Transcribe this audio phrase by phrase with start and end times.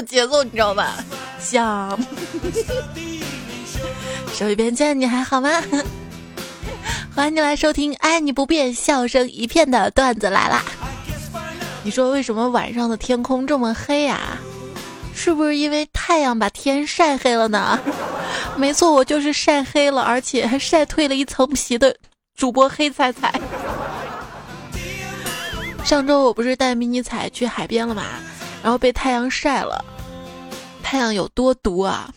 [0.00, 0.96] 有节奏，你知道吧？
[1.38, 1.98] 想。
[4.32, 5.50] 手一边见你还好吗？
[7.14, 10.62] 欢迎你来收听《爱你不变，笑声一片》的段子来啦！
[11.82, 14.38] 你说为什么晚上的天空这么黑呀？
[15.14, 17.78] 是不是因为太阳把天晒黑了呢？
[18.56, 21.94] 没错，我就是晒黑了，而且还晒褪了一层皮的
[22.34, 23.38] 主播黑彩彩。
[25.84, 28.04] 上周我不是带迷你彩去海边了嘛，
[28.62, 29.84] 然后被太阳晒了。
[30.82, 32.12] 太阳有多毒啊？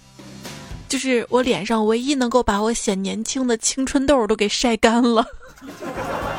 [0.90, 5.26] 就是我脸上唯一能够把我显年轻的青春痘都给晒干了。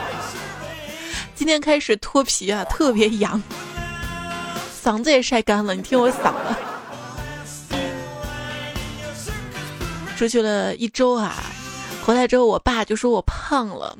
[1.34, 3.42] 今天开始脱皮啊，特别痒，
[4.82, 5.74] 嗓子也晒干了。
[5.74, 6.54] 你听我嗓子。
[10.16, 11.34] 出去了一周啊，
[12.04, 13.98] 回来之后我爸就说我胖了。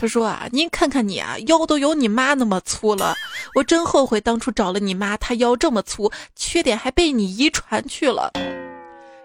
[0.00, 3.14] 他说啊，您看看你啊，腰都有你妈那么粗了。
[3.54, 8.30] 我真后悔当初找了你妈，她腰这么粗，缺点还被你遗传去了。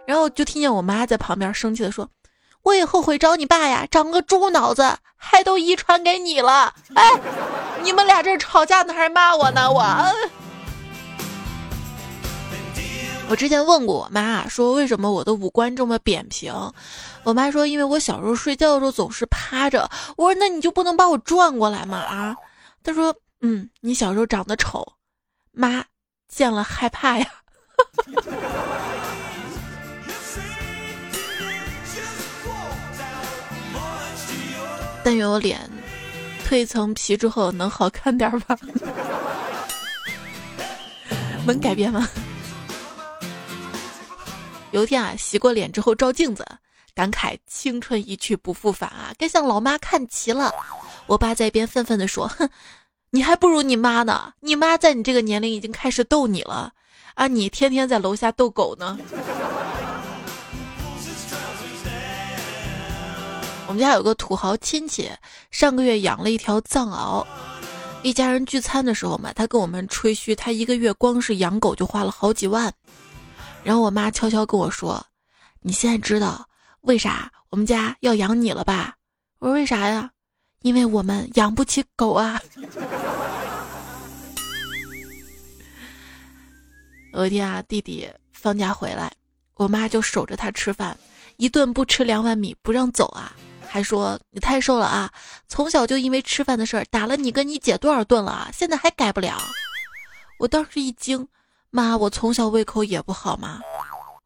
[0.08, 2.10] 然后就听见我妈在旁边生气的说
[2.64, 7.12] ：“我也后悔找你爸呀，长个猪脑子，还都遗传给你了。”哎，
[7.84, 9.72] 你们俩这吵架呢还骂我呢？
[9.72, 9.84] 我，
[13.30, 16.54] 我之前问过我妈，说为什么我的五官这么扁平？
[17.24, 19.90] 我妈说，因为我小时候睡觉的时候总是趴着。
[20.18, 21.98] 我说，那你就不能把我转过来吗？
[21.98, 22.36] 啊？
[22.84, 24.86] 她说，嗯，你小时候长得丑，
[25.52, 25.84] 妈
[26.28, 27.26] 见了害怕呀。
[35.04, 35.70] 但愿我脸
[36.48, 38.56] 褪一层皮之后能好看点吧？
[41.48, 42.08] 能改变吗？
[44.74, 46.44] 有一天啊，洗过脸之后照镜子，
[46.96, 50.52] 感慨青春一去不复返啊，该向老妈看齐了。
[51.06, 52.50] 我爸在一边愤愤地说：“哼，
[53.12, 54.34] 你还不如你妈呢！
[54.40, 56.74] 你妈在你这个年龄已经开始逗你了，
[57.14, 58.98] 啊，你天天在楼下逗狗呢。”
[63.68, 65.08] 我们家有个土豪亲戚，
[65.52, 67.24] 上个月养了一条藏獒，
[68.02, 72.74] 一家人聚餐的时候嘛，他跟我们吹嘘，他一个月光是养狗就花了好几万。
[73.64, 75.04] 然后我妈悄悄跟我说
[75.62, 76.48] ：“你现在知道
[76.82, 78.96] 为啥我们家要养你了吧？”
[79.40, 80.12] 我说：“为啥呀？”
[80.64, 82.42] 因为我们养不起狗啊。
[87.14, 89.12] 有一天啊，弟弟放假回来，
[89.56, 90.98] 我妈就守着他吃饭，
[91.38, 93.34] 一顿不吃两碗米不让走啊。
[93.68, 95.12] 还说你太瘦了啊！
[95.48, 98.50] 从小就因为吃饭的事儿打了你跟你姐多少顿了啊！
[98.54, 99.38] 现在还改不了。
[100.40, 101.28] 我当时一惊，
[101.76, 103.60] 妈，我从小胃口也不好吗？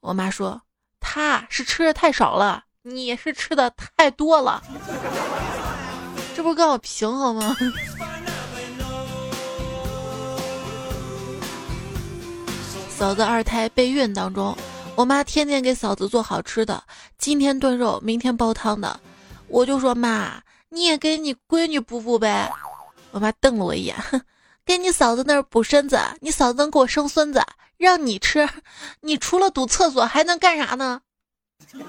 [0.02, 0.62] 我妈说
[1.00, 4.62] 他是吃的太少了，你是吃的太多了。
[6.36, 7.56] 这不刚好平衡吗？
[12.90, 14.54] 嫂子二胎备孕当中，
[14.96, 16.84] 我妈天天给嫂子做好吃的，
[17.18, 19.00] 今天炖肉，明天煲汤的。
[19.48, 22.52] 我就说妈，你也给你闺女补补呗。
[23.12, 24.22] 我妈瞪了我一眼，哼，
[24.68, 27.42] 给你嫂子那儿补身子，你嫂子能给我生孙子，
[27.78, 28.50] 让你吃，
[29.00, 31.00] 你除了堵厕所还能干啥呢？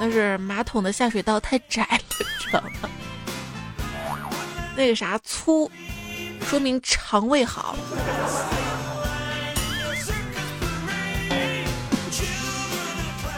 [0.00, 2.00] 那是马桶的下水道太窄了，
[2.40, 2.90] 知道吗？
[4.76, 5.70] 那个啥粗，
[6.42, 7.76] 说明肠胃好。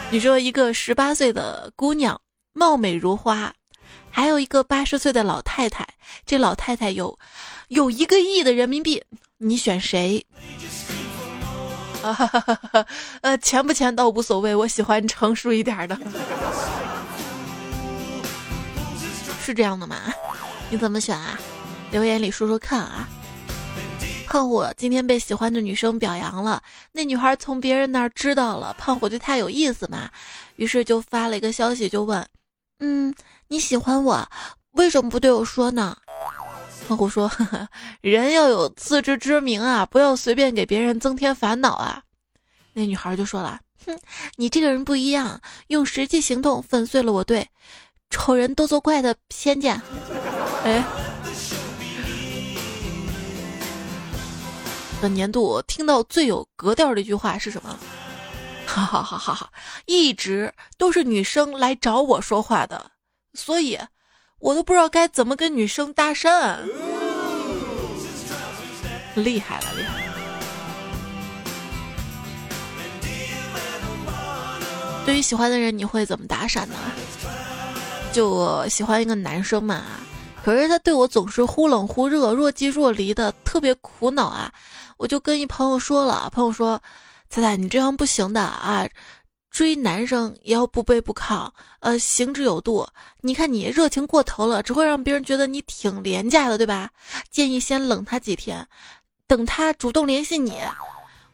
[0.09, 2.19] 你说一个十八岁的姑娘
[2.53, 3.53] 貌美如花，
[4.19, 5.87] 还有一个八十岁的老太太，
[6.25, 7.17] 这老太太有
[7.69, 9.01] 有一个亿的人民币，
[9.37, 10.25] 你选谁？
[12.03, 12.85] 啊哈！
[13.21, 15.97] 呃，钱不钱倒无所谓，我喜欢成熟一点的。
[19.41, 19.95] 是这样的吗？
[20.69, 21.39] 你怎么选啊？
[21.89, 23.07] 留言里说说看啊。
[24.27, 30.09] 胖虎今天被喜欢的女生表扬了，那女孩从别人那儿知道了胖虎对她有意思嘛，
[30.57, 32.27] 于是就发了一个消息，就问
[32.79, 33.15] ：“嗯，
[33.49, 34.29] 你喜欢我，
[34.71, 35.97] 为什么不对我说呢？”
[36.87, 37.67] 胖虎说：“呵 呵
[38.01, 42.01] 人要有自知之明啊，不要随便给别人增添烦恼啊。”
[42.73, 43.99] 那女孩就说了：“哼，
[44.37, 47.47] 你这个人不一样，用实际行动粉碎了我对
[48.09, 49.81] 丑人多作怪的偏见。”
[50.63, 50.83] 哎。
[55.01, 57.79] 本年度听到最有格调的一句话是什么？
[58.67, 59.49] 哈哈哈哈哈！
[59.85, 62.91] 一直都是女生来找我说话的，
[63.39, 63.79] 所以
[64.39, 66.57] 我都不知道该怎么跟女生搭讪。
[69.15, 70.03] 厉害了，厉害！
[75.05, 76.75] 对于喜欢的人，你会怎么搭讪呢？
[78.11, 79.83] 就我喜欢一个男生嘛，
[80.43, 84.51] 可是他对我总是忽冷忽热、若即若离的，特别苦恼啊！
[84.97, 86.81] 我就跟一朋友说了，朋友说
[87.29, 88.87] ：“彩彩，你这样不行的啊，
[89.49, 91.49] 追男生也要不卑不亢，
[91.79, 92.87] 呃，行之有度。
[93.21, 96.89] 你看你热情过头了，只会让别人觉得你挺廉价的，对吧？
[97.31, 98.67] 建议先冷他几天，
[99.27, 100.53] 等他主动联系你。”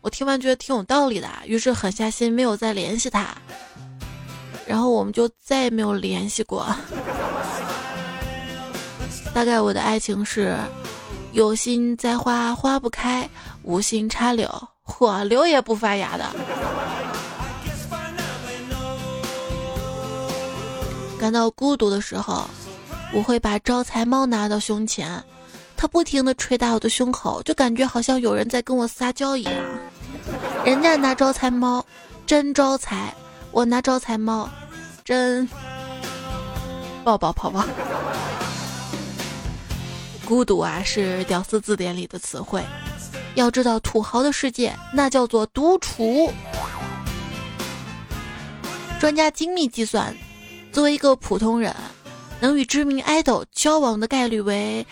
[0.01, 3.35] 我听完觉得挺有道理的，于是狠下心没有再联系他，
[4.67, 6.67] 然后我们就再也没有联系过。
[9.33, 10.55] 大概我的爱情是，
[11.31, 13.27] 有心栽花花不开，
[13.63, 14.47] 无心插柳，
[14.83, 16.25] 火，柳也不发芽的。
[21.25, 22.47] 感到孤独的时候，
[23.11, 25.23] 我会把招财猫拿到胸前，
[25.75, 29.53] 它不停的捶打我的胸口，就感觉好像有人在跟我撒娇一样。
[30.63, 31.83] 人家拿招财猫，
[32.27, 33.11] 真招财；
[33.49, 34.47] 我拿招财猫，
[35.03, 35.49] 真
[37.03, 37.65] 抱抱泡泡。
[40.27, 42.63] 孤独啊，是屌丝字典里的词汇。
[43.33, 46.31] 要知道，土豪的世界那叫做独处。
[48.99, 50.15] 专家精密计算，
[50.75, 51.73] 作为一个普通人，
[52.41, 54.85] 能与知名 idol 交往的概率为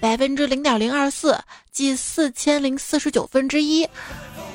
[0.00, 1.38] 百分之零点零二四，
[1.70, 3.86] 即四千零四十九分之一。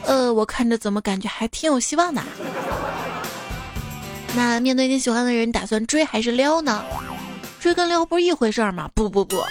[0.05, 2.23] 呃，我看着怎么感觉还挺有希望的。
[4.35, 6.83] 那面对你喜欢的人，打算追还是撩呢？
[7.59, 8.89] 追跟撩不是一回事儿吗？
[8.95, 9.43] 不不不，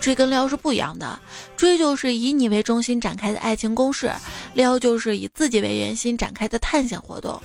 [0.00, 1.16] 追跟撩是不一样的。
[1.56, 4.12] 追就是以你为中心展开的爱情攻势，
[4.54, 7.40] 撩就是以自己为圆心展开的探险活动。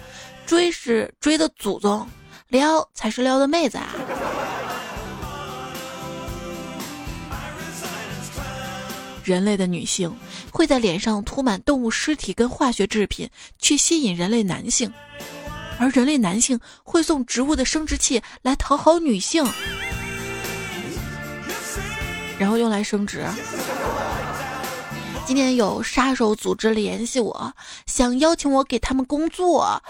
[0.47, 2.05] 追是追的祖宗，
[2.51, 3.95] 撩才是撩的妹子啊。
[9.23, 10.13] 人类的女性
[10.51, 14.89] 会在脸上涂满动物尸体跟化学制品，去吸引人类男性；
[15.79, 19.45] 而人类男性会送植物的生殖器来讨好女性，
[22.37, 23.25] 然后用来生殖。
[25.25, 27.53] 今天有杀手组织联系我，
[27.85, 29.81] 想邀请我给他们工作，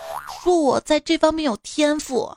[0.43, 2.31] 说我在这方面有天赋，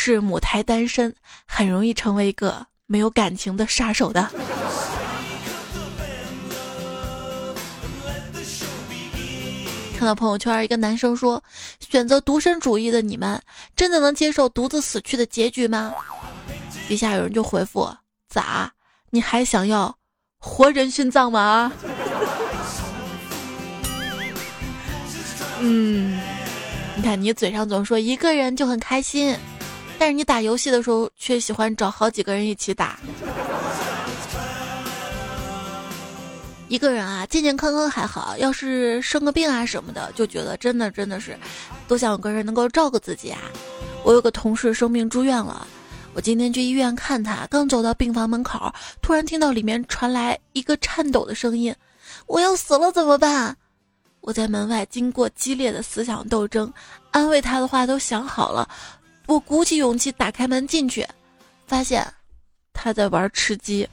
[0.00, 1.12] 是母胎单身，
[1.44, 4.30] 很容易成为一个没有感情的杀手的。
[9.98, 11.42] 看到朋友圈，一个男生说
[11.90, 13.42] ：“选择独身主义的你们，
[13.74, 15.92] 真的能接受独自死去的结局吗？”
[16.86, 17.92] 底下有人就回复
[18.30, 18.70] ：“咋？
[19.10, 19.98] 你还想要
[20.38, 21.72] 活人殉葬吗？”
[25.58, 26.20] 嗯，
[26.94, 29.36] 你看你嘴上总说一个人就很开心，
[29.98, 32.98] 但是你打游戏的时候却喜欢找好几个人一起打。
[36.68, 41.34] 一个人啊，健健康康还好；要是生个病啊什么的，就觉得真的真的是，
[41.88, 43.40] 多想有个人能够照顾自己啊。
[44.04, 45.66] 我有个同事生病住院了，
[46.12, 48.70] 我今天去医院看他，刚走到病房门口，
[49.00, 51.74] 突然听到里面传来一个颤抖的声音
[52.28, 53.56] ：“我要死了怎么办？”
[54.20, 56.70] 我在门外经过激烈的思想斗争，
[57.12, 58.68] 安慰他的话都想好了，
[59.28, 61.06] 我鼓起勇气打开门进去，
[61.66, 62.02] 发现
[62.72, 63.86] 他在玩吃鸡。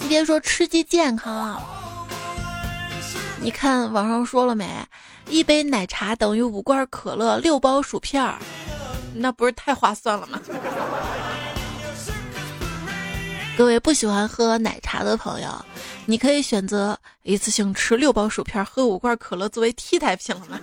[0.00, 1.62] 你别说吃鸡健康啊，
[3.42, 4.66] 你看网上说了没？
[5.28, 8.38] 一杯奶茶等于五罐可乐、六包薯片儿，
[9.14, 10.40] 那不是太划算了吗？
[13.58, 15.64] 各位不喜欢喝奶茶的朋友，
[16.06, 20.58] 你可以选择一次性吃六包薯片、喝五罐可乐作为替代品了吗？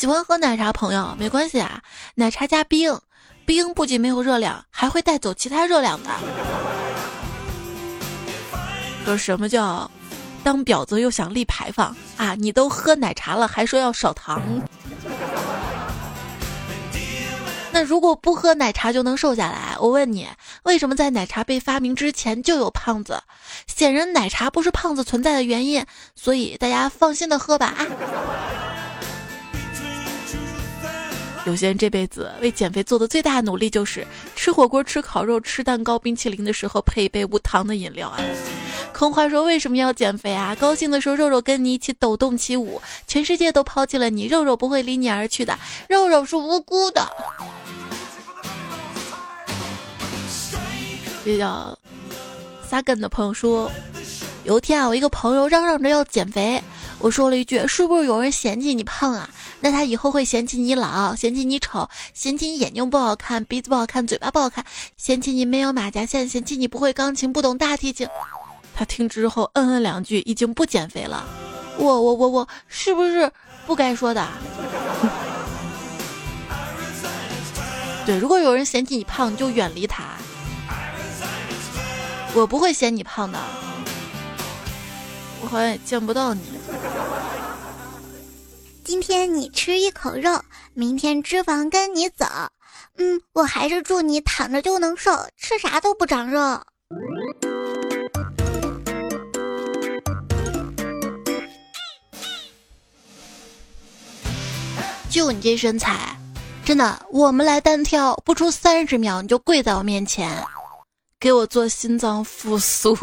[0.00, 1.82] 喜欢喝奶茶朋友没关系啊，
[2.14, 2.98] 奶茶加冰，
[3.44, 6.08] 冰不仅没有热量，还会带走其他热量的。
[9.04, 9.90] 说什么叫
[10.42, 12.34] 当婊子又想立牌坊啊？
[12.34, 14.40] 你都喝奶茶了，还说要少糖？
[17.70, 19.76] 那如果不喝奶茶就能瘦下来？
[19.78, 20.26] 我问你，
[20.62, 23.22] 为什么在奶茶被发明之前就有胖子？
[23.66, 27.86] 显然奶茶不是胖子存在的原因，所以大家放心的喝吧啊！
[31.46, 34.06] 有些人这辈子为减肥做的最大努力就是
[34.36, 38.20] 吃火锅、吃烤肉、吃蛋糕、冰淇淋的时候配一杯无糖的饮料啊。
[38.92, 40.54] 空话说为什么要减肥啊？
[40.56, 47.08] 高兴的时候肉肉跟你一起抖动起舞，全世界都抛弃了你，肉肉不会离你而去的，肉肉是无辜的。
[51.24, 51.76] 比较
[52.68, 53.70] 撒梗的朋友说，
[54.44, 56.62] 有一天啊，我一个朋友嚷嚷着要减肥，
[57.00, 59.28] 我说了一句：“是不是有人嫌弃你胖啊？
[59.60, 64.64] 那他以后会嫌弃你老，嫌弃你丑，嫌弃你眼睛不好看，鼻子不好看，嘴巴不好看，
[64.98, 68.06] 嫌弃你没有马甲线，嫌弃你不会钢琴，不懂大提琴。”
[68.76, 71.24] 他听之后嗯嗯两句，已经不减肥了。
[71.78, 73.30] 我我我我是不是
[73.66, 74.26] 不该说的？
[78.04, 80.04] 对，如果有人嫌弃你胖，你就远离他。
[82.34, 83.38] 我不会嫌你胖的，
[85.50, 86.40] 好像也见不到你。
[88.84, 90.40] 今天你吃一口肉，
[90.74, 92.24] 明天脂肪跟你走。
[92.98, 96.60] 嗯，我还是祝你躺着就能瘦，吃啥都不长肉。
[105.08, 106.16] 就你这身材，
[106.64, 110.46] 真的，我们来单挑，不出三十秒你就跪在我面前，
[111.18, 112.96] 给我做心脏复苏。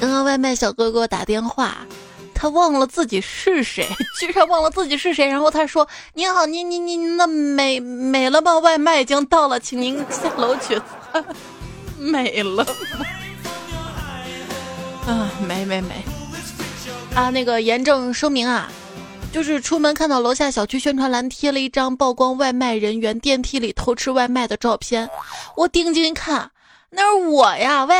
[0.00, 1.76] 刚刚外卖小哥给我打电话，
[2.34, 3.88] 他忘了自己是谁，
[4.20, 5.26] 居然忘了自己是谁。
[5.26, 8.58] 然后他说：“您好，您您您那美美了吗？
[8.58, 10.78] 外卖已经到了，请您下楼取
[11.12, 11.24] 餐。
[11.98, 12.66] 美了？
[15.08, 16.04] 啊，没没没。”
[17.16, 18.70] 啊，那个严正声明啊，
[19.32, 25.08] 就是出门看到楼下小区宣传栏贴了一张曝光外卖人员电梯里偷吃外卖的照片，
[25.56, 26.50] 我定睛一看，
[26.90, 27.86] 那是我呀！
[27.86, 27.96] 喂，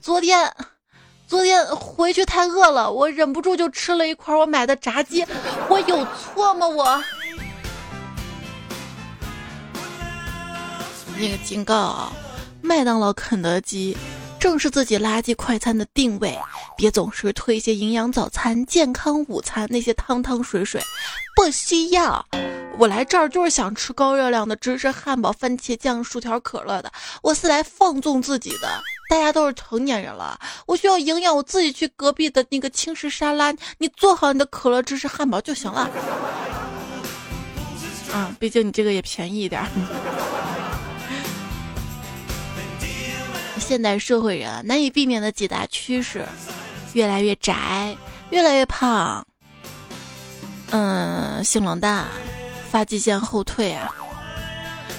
[0.00, 0.52] 昨天，
[1.26, 5.26] 昨天回去太饿了，我忍不住就吃了一块我买的炸鸡，
[5.68, 6.68] 我有错吗？
[6.68, 7.02] 我，
[11.18, 12.12] 那个警告啊，
[12.62, 13.96] 麦当劳、肯德基。
[14.46, 16.38] 正是自己垃圾快餐的定位，
[16.76, 20.80] 别总是推一些营养早餐、健康午餐，那些汤汤水水
[21.34, 22.24] 不需要。
[22.78, 28.80] 我来这儿就是想吃高热量的芝士汉堡、番茄酱、薯条、可乐的，我是来放纵自己的。
[29.10, 35.90] 大家都是成年人了，我需要营养，我自己去隔壁的那个轻食沙拉，你做好你的可乐芝士汉堡就行了。
[38.14, 39.68] 嗯，毕竟你这个也便宜一点。
[43.58, 46.24] 现代社会人难以避免的几大趋势：
[46.92, 47.96] 越来越宅，
[48.30, 49.26] 越来越胖，
[50.70, 52.06] 嗯，性冷淡，
[52.70, 53.94] 发际线后退啊。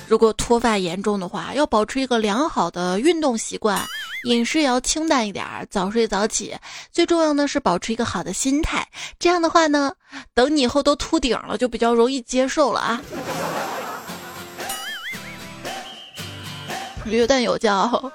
[0.07, 3.85] 如果脱发严重的话，要保持一个良好的运动习惯，
[4.23, 6.55] 饮食也要清淡一点，早睡早起。
[6.91, 8.87] 最重要的是保持一个好的心态。
[9.19, 9.91] 这样的话呢，
[10.33, 13.01] 等你以后都秃顶了，就比较容易接受了啊。
[17.05, 18.11] 有段有叫。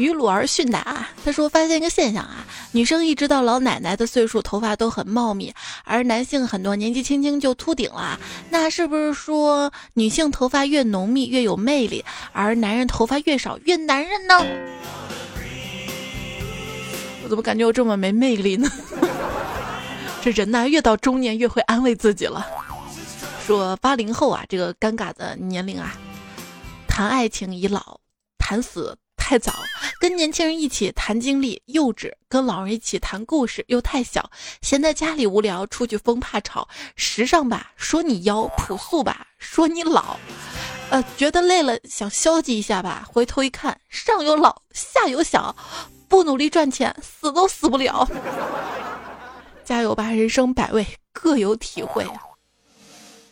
[0.00, 5.52] 于鲁尔逊达他说：“发现一个现象啊，女生一直到老奶奶的岁数，头发都很茂密，
[5.84, 8.18] 而男性很多年纪轻轻就秃顶了。
[8.48, 12.02] 那是不是说女性头发越浓密越有魅力，
[12.32, 14.34] 而男人头发越少越男人呢？
[17.22, 18.70] 我怎么感觉我这么没魅力呢？
[20.24, 22.46] 这人呐，越到中年越会安慰自己了。
[23.46, 25.94] 说八零后啊，这个尴尬的年龄啊，
[26.88, 28.00] 谈爱情已老，
[28.38, 28.96] 谈死。”
[29.30, 29.52] 太早，
[30.00, 34.28] 跟年轻人一起谈经历幼稚，跟老人一起谈故事又太小，
[34.60, 40.16] 闲在家里无聊，出去疯怕吵，时尚吧说你妖，朴素吧说你老，
[40.90, 45.54] 呃，觉得累了想消极一下吧，回头一看上有老下有小，
[46.08, 48.08] 不努力赚钱死都死不了，
[49.64, 52.04] 加油吧，人生百味各有体会。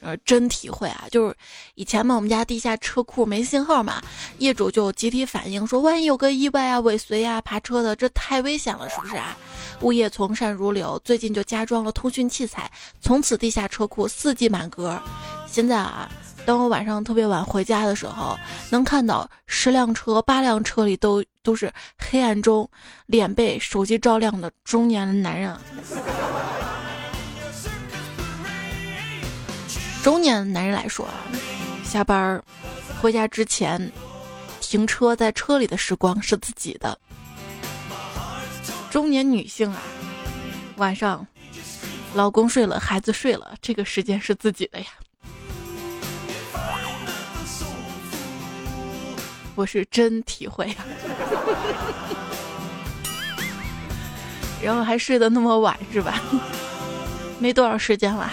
[0.00, 1.07] 呃，真体会啊！
[1.11, 1.35] 就是
[1.75, 4.02] 以前嘛，我们家地下车库没信号嘛，
[4.38, 9.37] 业主就集体反映说，万一有个意外啊、尾随啊、爬车的，这太危险了，是不是啊？
[9.81, 15.00] 物业从善如流，最近就加装了通讯器材，从此地下车库四季满格。
[15.47, 16.11] 现在啊，
[16.45, 18.38] 当我晚上特别晚回家的时候，
[18.71, 22.69] 能看到十辆车、八辆车里都都是黑暗中
[23.07, 25.57] 脸被手机照亮的中年男人。
[30.08, 31.12] 中年男人来说啊，
[31.84, 32.42] 下班儿
[32.98, 33.92] 回家之前
[34.58, 36.98] 停车在车里的时光是自己的。
[38.88, 39.82] 中年女性啊，
[40.76, 41.26] 晚上
[42.14, 44.86] 老公睡了，孩子睡了，这个时间是自己的呀。
[49.56, 50.86] 我是真体会啊，
[54.64, 56.18] 然后还睡得那么晚是吧？
[57.38, 58.32] 没多少时间了。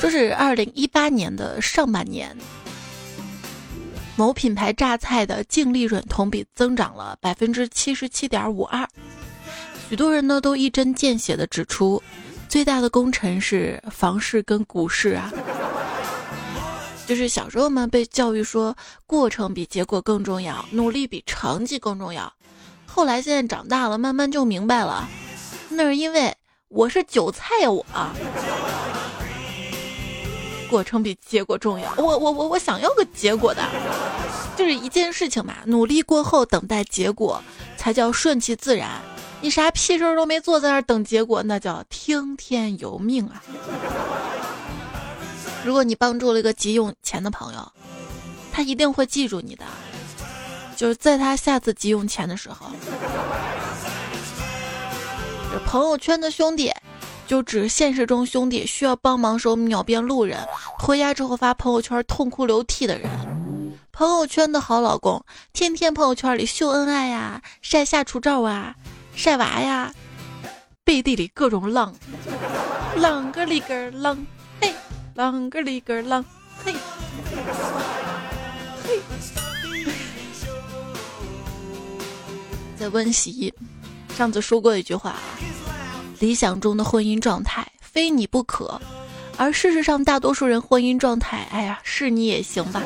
[0.00, 2.34] 说是二零一八年的上半年，
[4.16, 8.88] 某品牌榨菜的净利润同比增长了百分之七十七点五二。
[9.90, 12.02] 许多人呢都一针见血的指出，
[12.48, 15.30] 最大的功臣是房市跟股市啊。
[17.06, 22.32] 就是小时候嘛被教育说过程比结果更重要，努力比成绩更重要。
[22.86, 25.06] 后来现在长大了，慢慢就明白了，
[25.68, 26.34] 那是因为
[26.68, 27.84] 我是韭菜呀，我。
[30.70, 31.92] 过程比结果重要。
[31.96, 33.62] 我我我我想要个结果的，
[34.56, 35.56] 就是一件事情嘛。
[35.66, 37.42] 努力过后等待结果，
[37.76, 38.88] 才叫顺其自然。
[39.40, 43.42] 你啥屁事儿都没做，在那儿等结果，那叫听天由命啊。
[45.64, 47.72] 如果你帮助了一个急用钱的朋友，
[48.52, 49.64] 他一定会记住你的，
[50.76, 52.66] 就是在他下次急用钱的时候。
[55.66, 56.72] 朋友圈的兄弟，
[57.30, 60.36] 就指现实中兄弟需要帮忙时候秒变路人，
[60.76, 63.08] 回家之后发朋友圈痛哭流涕的人。
[63.92, 68.74] 朋友圈的好老公，天天朋友圈里秀恩爱呀，晒下厨照啊，
[69.14, 69.94] 晒娃呀，
[70.82, 71.94] 背地里各种浪，
[72.96, 74.18] 浪个里个浪，
[74.60, 74.74] 嘿，
[75.14, 76.24] 浪个里个浪，
[76.64, 76.74] 嘿，
[78.82, 79.00] 嘿，
[82.76, 83.54] 在温习。
[84.16, 85.14] 上次说过一句话，
[86.20, 88.80] 理想中的婚姻状态非你不可，
[89.38, 92.82] 而事实上大多数人婚姻状态，哎呀，是你也行吧。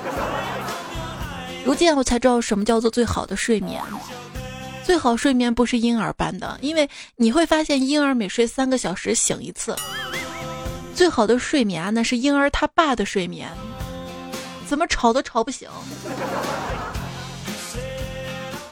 [1.64, 3.82] 如今我才知道什么叫做最好的睡眠，
[4.84, 9.76] 最好睡眠不是婴儿般的，因为你会发现婴儿每睡三个小时醒一次。
[10.94, 13.50] 最好的睡眠啊，那是婴儿他爸的睡眠，
[14.68, 15.68] 怎么吵都吵不醒。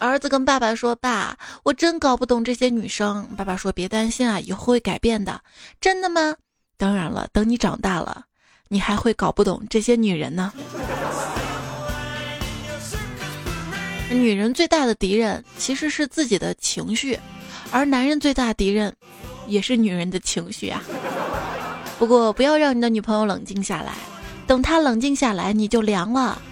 [0.02, 5.40] 儿子跟爸爸说：“爸，我真搞不懂这些女生。”爸爸说：“别担心啊，以后会改变的。”
[5.80, 6.34] 真的吗？
[6.76, 8.24] 当然了，等你长大了，
[8.66, 10.52] 你还会搞不懂这些女人呢。
[14.10, 17.18] 女人最大的敌人其实是自己的情绪，
[17.70, 18.92] 而男人最大敌人
[19.46, 20.82] 也是女人的情绪啊。
[21.98, 23.94] 不过不要让你的女朋友冷静下来，
[24.48, 26.42] 等她冷静下来，你就凉了。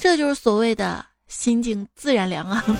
[0.00, 1.04] 这就是所谓的。
[1.32, 2.62] 心静自然凉啊！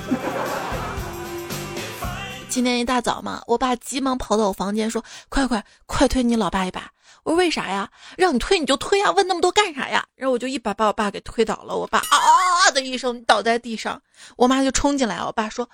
[2.50, 6.90] 今天一大早嘛，我爸急忙跑到我房间说：“快快快推你老爸一把！”
[7.24, 7.88] 我说：“为啥呀？
[8.18, 14.02] 让你推你就推啊，问那么多干啥呀？”然后我就一把把我爸给推倒了，我爸啊的一声倒在地上，
[14.36, 15.70] 我妈就冲进来我爸说：“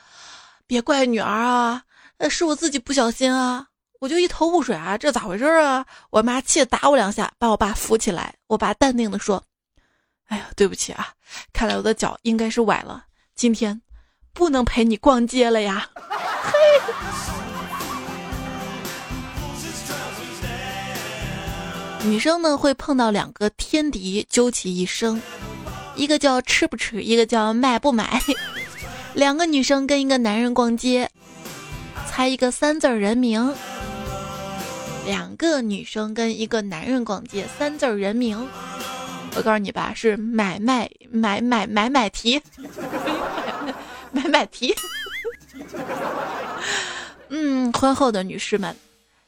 [0.69, 1.83] 别怪女儿啊，
[2.31, 3.67] 是我自己不小心啊！”
[3.99, 5.85] 我就一头雾水啊，这咋回事啊？
[6.11, 8.37] 我妈气得打我两下，把我爸扶起来。
[8.47, 9.43] 我爸淡定的说。
[10.29, 11.09] 哎呀，对不起啊，
[11.53, 13.81] 看来我的脚应该是崴了，今天
[14.33, 15.91] 不能陪你逛街了呀。
[15.95, 16.53] 嘿，
[22.05, 25.21] 女生呢会碰到两个天敌，究其一生，
[25.97, 28.23] 一个叫吃不吃，一个叫买不买。
[29.15, 31.11] 两个女生跟一个男人逛街，
[32.07, 33.55] 猜一个三字人名。
[35.07, 38.47] 两个女生跟一个男人逛街，三字人名。
[39.37, 42.41] 我告诉你吧，是买卖买买买买提，
[44.11, 44.75] 买买提。
[47.29, 48.75] 嗯，婚后的女士们，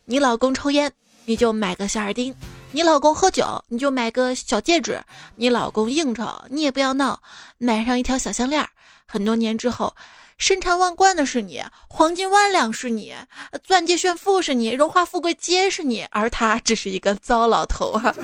[0.07, 0.91] 你老公抽烟，
[1.27, 2.33] 你就买个小耳钉；
[2.73, 4.95] 你老公喝酒，你就买个小戒指；
[5.37, 7.21] 你老公应酬，你也不要闹，
[7.59, 8.67] 买上一条小项链。
[9.07, 9.95] 很多年之后，
[10.39, 13.15] 身缠万贯的是你，黄金万两是你，
[13.63, 18.15] 钻戒炫富是你，荣华富贵皆是你，而他只是一个糟老头啊。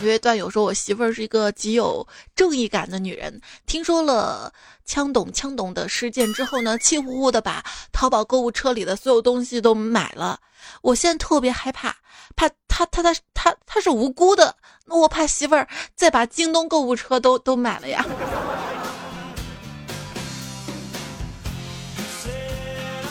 [0.00, 2.06] 因为段友说，我媳妇儿是一个极有
[2.36, 3.40] 正义感的女人。
[3.66, 4.52] 听说了
[4.84, 10.40] 枪董枪董的事件之后呢，气呼呼的把淘宝购物车里的所有东西都买了。
[10.82, 11.96] 我现在特别害怕，
[12.36, 14.54] 怕他他他他他是无辜的，
[14.86, 18.06] 那我怕媳妇儿再把京东购物车都都买了呀。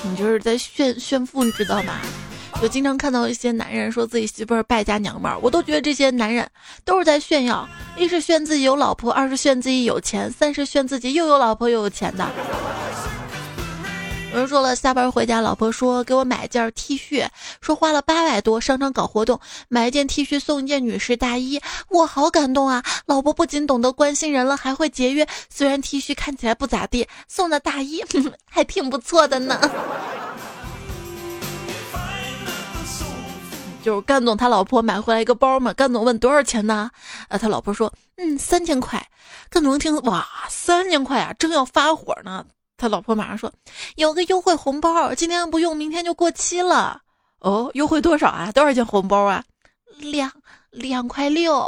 [0.04, 2.00] 你就是在炫炫富，你知道吗？
[2.60, 6.50] 我经常看到一些男人说自己媳妇儿败家娘们儿，我都觉得这些男人
[6.84, 12.28] 都是在炫耀，一是炫自己有老婆，二是炫自己有钱，三是炫自己又有老婆又有钱的。
[14.34, 17.28] 有人说了，下班回家，老婆说给我买件 T 恤，
[17.62, 19.40] 说花了八百多，商场搞活动，
[19.70, 22.84] 买一件 T 恤送一件女士大衣，我好感动啊！
[23.06, 28.04] 老婆不仅懂得关心人了，还会节约，虽然 T 恤看起来不咋地，送的大衣
[28.50, 29.60] 还挺不错的呢。
[33.88, 36.92] 就是干总他老婆买回来一个包嘛，干总问多少钱呢？
[37.30, 39.02] 呃，他老婆说，嗯，三千块。
[39.50, 42.46] 干总一听，哇，三千块啊，正要发火呢，
[42.76, 43.50] 他老婆马上说，
[43.96, 47.00] 有个优惠红包，今天不用，明天就过期了。
[47.40, 48.52] 哦，优惠多少啊？
[48.52, 49.42] 多少钱红包啊？
[50.00, 50.30] 两
[50.72, 51.66] 两块六。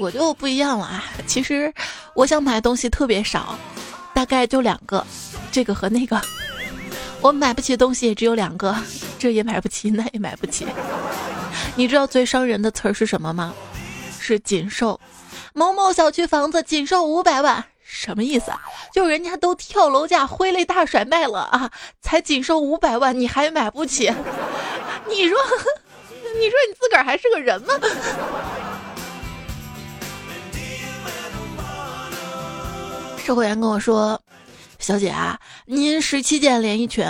[0.00, 1.72] 我就不一样了啊，其实
[2.16, 3.56] 我想买的东西特别少。
[4.20, 5.02] 大概就两个，
[5.50, 6.20] 这个和那个，
[7.22, 8.76] 我买不起的东西也只有两个，
[9.18, 10.66] 这也买不起，那也买不起。
[11.74, 13.54] 你知道最伤人的词儿是什么吗？
[14.20, 15.00] 是仅售。
[15.54, 18.60] 某某小区房子仅售五百万，什么意思啊？
[18.92, 21.70] 就人家都跳楼价挥泪大甩卖了啊，
[22.02, 24.12] 才仅售五百万，你还买不起？
[25.08, 25.38] 你说，
[26.38, 27.72] 你说你自个儿还是个人吗？
[33.24, 34.20] 售货员跟我说
[34.80, 37.04] ：“小姐啊，您十七件连衣裙，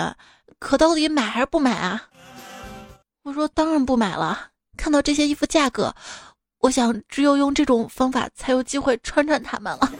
[0.59, 2.03] 可到底买还是不买啊？”
[3.23, 4.47] 我说：“当然不买了。
[4.77, 5.95] 看到这些衣服价格，
[6.59, 9.91] 我想只有用这种方法才有机会穿穿它们了。”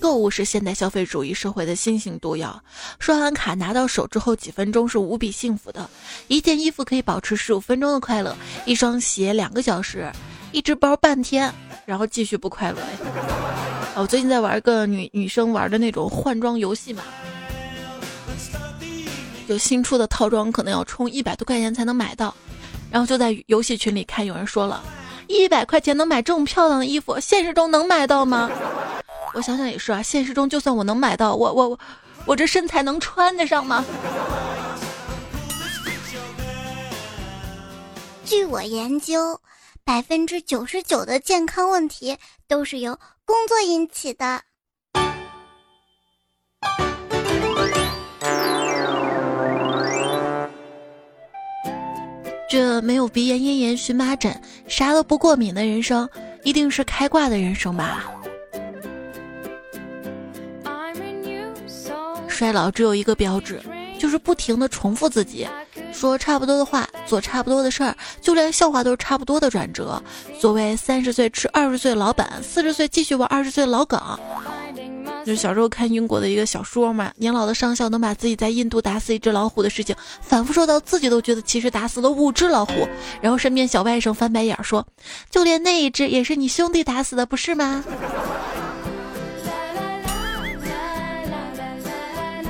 [0.00, 2.60] 购物是现代消费主义社会的新型毒药。
[2.98, 5.88] 刷完卡拿到手之后，几分钟是无比幸福的。
[6.26, 10.10] 一件衣服可以保持十五分钟的快乐，一双鞋两个小时，
[10.52, 11.52] 一只包半天，
[11.86, 12.78] 然后继续不快乐。
[13.94, 17.02] 我最近在玩个女女生玩的那种换装游戏嘛，
[19.48, 22.34] 有新出的套装，可能要充一百多块钱才能买到。
[22.90, 24.82] 然后就在游戏群里看，有人说了，
[25.26, 28.50] 一百块钱能买这么漂亮的衣服，现实中能买到吗？
[29.32, 31.78] 我想想也是啊，现实中就算我能买到，我我我，
[32.26, 33.82] 我这身材能穿得上吗？
[38.26, 39.38] 据我研究，
[39.84, 42.16] 百分之九十九的健康问题
[42.46, 44.42] 都是由工作引起的。
[52.48, 56.08] 这没有鼻炎、咽炎、荨麻疹，啥都不过敏的人生，
[56.44, 58.12] 一定是开挂的人生吧？
[62.28, 63.60] 衰老只有一个标志，
[64.02, 65.46] 就是不停的重复自己，
[65.92, 70.02] 说差不多的话，做差不多的事儿，就连笑话都是差不多的转折。
[70.40, 74.02] 所谓三十岁吃二十岁老本，四十岁继续玩二十岁老梗。
[75.24, 82.88] 就是小时候看英国的一个小说嘛，年老的上校能把自己在印度打死一只老虎的事情反复说到自己都觉得其实打死了五只老虎，
[83.20, 84.84] 然后身边小外甥翻白眼说
[85.30, 87.84] ：“就连那一只也是你兄弟打死的，不是吗？”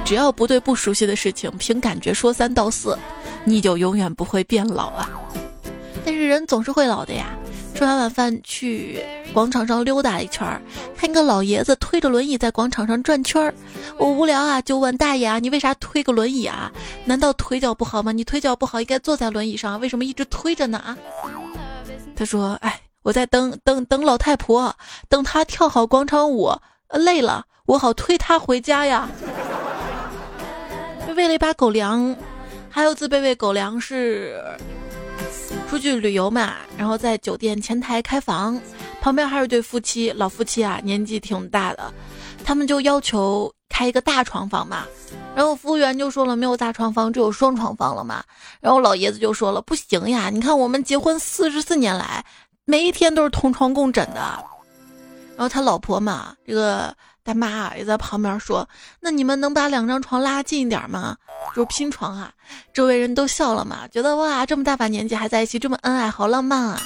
[0.04, 2.98] 只要不对不熟悉的事情凭感觉说三道四，
[3.44, 5.08] 你就永远不会变老啊！
[6.04, 7.26] 但是人总是会老的呀。
[7.74, 10.60] 吃完晚饭去广场上溜达一圈儿，
[10.94, 13.54] 看一个老爷子推着轮椅在广场上转圈儿。
[13.96, 16.70] 我无聊啊，就问大爷啊：“你为啥推个轮椅啊？
[17.06, 18.12] 难道腿脚不好吗？
[18.12, 20.96] 你腿脚不好应该坐在轮椅上，为什么一直推着呢？”啊
[22.14, 24.76] 他说：“哎，我在等等等老太婆，
[25.08, 26.52] 等她跳好广场舞，
[26.90, 29.08] 累了我好推她回家呀。”
[31.12, 32.16] 喂了一把狗粮，
[32.70, 34.42] 还有次被喂狗粮是
[35.68, 38.61] 出去旅游嘛，然后在酒店前台开房，
[39.01, 41.92] 旁边还有一对夫妻，老夫妻啊，年纪挺大的，
[42.44, 44.87] 他们就要求开一个大床房嘛，
[45.35, 48.22] 然后服务员就说了没有大床房，只有双床房了嘛，
[48.61, 52.25] 然后老爷子就说了不行呀，你看我们结婚四十四年来，
[52.64, 54.20] 每一天都是同床共枕的，
[55.37, 56.94] 然后他老婆嘛，这个。
[57.24, 61.16] 大妈也在旁边说：“那你们能把两张床拉近一点吗？
[61.54, 62.32] 就是拼床啊！”
[62.74, 66.80] 周围人都笑了嘛，觉得哇，这么大把年纪还在一起，这么恩爱，好浪漫啊！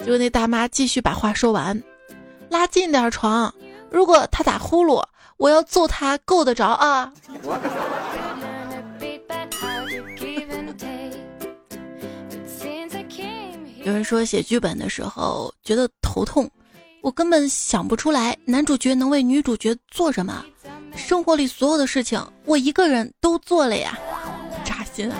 [0.00, 1.82] 结果那大妈继续把话说完
[2.50, 3.52] ：“拉近点床，
[3.90, 5.02] 如果他打呼噜，
[5.38, 7.10] 我要揍他够得着啊！”
[13.82, 16.50] 有人说写剧本的时候觉得头痛。
[17.06, 20.44] 我根本想不出来男主角能为女主角做什么，
[20.96, 23.96] 生活里所有的事情我一个人都做了呀，
[24.64, 25.16] 扎心啊！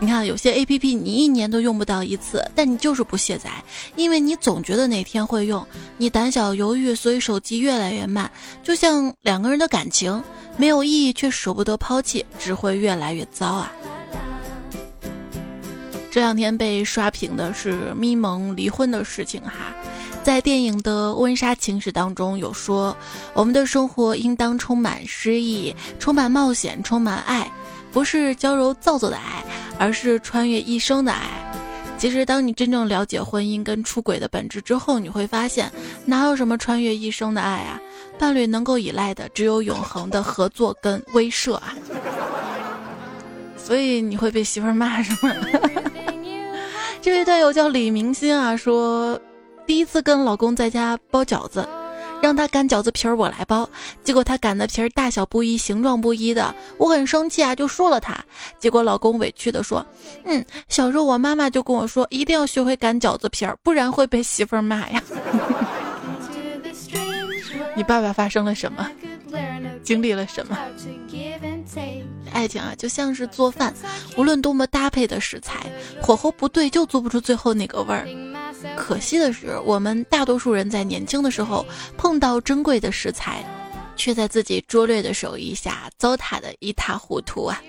[0.00, 3.52] 你看有些 A P P 你一年都用不到一次，但你就是不卸载，
[3.94, 5.64] 因为你总觉得哪天会用，
[5.96, 8.28] 你胆小犹豫，所以手机越来越慢。
[8.64, 10.20] 就像两个人的感情
[10.56, 13.72] 没有意义却舍不得抛弃，只会越来越糟啊！
[16.10, 19.72] 这两天被刷屏的是咪蒙离婚的事情哈。
[20.26, 22.96] 在电影的温莎情史当中，有说
[23.32, 27.48] 我们的生活应当充满诗意，充满冒险，充满爱，
[27.92, 29.44] 不是娇柔造作的爱，
[29.78, 31.20] 而是穿越一生的爱。
[31.96, 35.70] 其实，当你真正了解婚姻跟出轨的本质之后，你会发现，
[36.04, 37.80] 哪有什么穿越一生的爱啊？
[38.18, 41.72] 伴侣能够依赖的，只有永恒的合作跟威慑啊！
[43.56, 45.32] 所以你会被媳妇骂是吗？
[47.00, 49.16] 这位队友叫李明星啊，说。
[49.66, 51.68] 第一次跟老公在家包饺子，
[52.22, 53.68] 让他擀饺子皮儿，我来包。
[54.04, 58.16] 结果他擀的皮儿大小不一，形状不一的，我很生气啊，就说了他。
[58.58, 59.84] 结果老公委屈的说
[60.24, 65.02] ：“嗯，小时候我妈妈就跟我说，一定要学会擀饺子皮儿，不然会被媳妇儿骂呀。
[67.74, 68.88] ”你爸爸发生了什么？
[69.82, 70.56] 经历了什么？
[72.32, 73.74] 爱情啊，就像是做饭，
[74.16, 75.66] 无论多么搭配的食材，
[76.00, 78.06] 火候不对就做不出最后那个味儿。
[78.86, 81.66] 可惜的是，我们大多数人在年轻的时候
[81.98, 83.44] 碰到珍贵的食材，
[83.96, 87.60] 却在自己拙劣的手艺下糟蹋的一塌糊涂啊！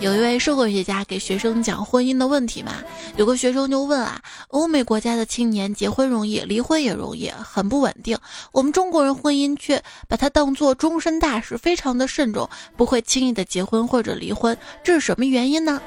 [0.00, 2.76] 有一位社会学家给学生讲婚姻的问题嘛，
[3.16, 8.16] 有个学生就问啊，欧美国家的青年结婚容易，离婚也容易，很不稳定，
[8.50, 15.78] 我们中国人婚姻却把它当做终身大事，非常的慎重，不会轻易的结婚或者离婚，这是什么原因呢？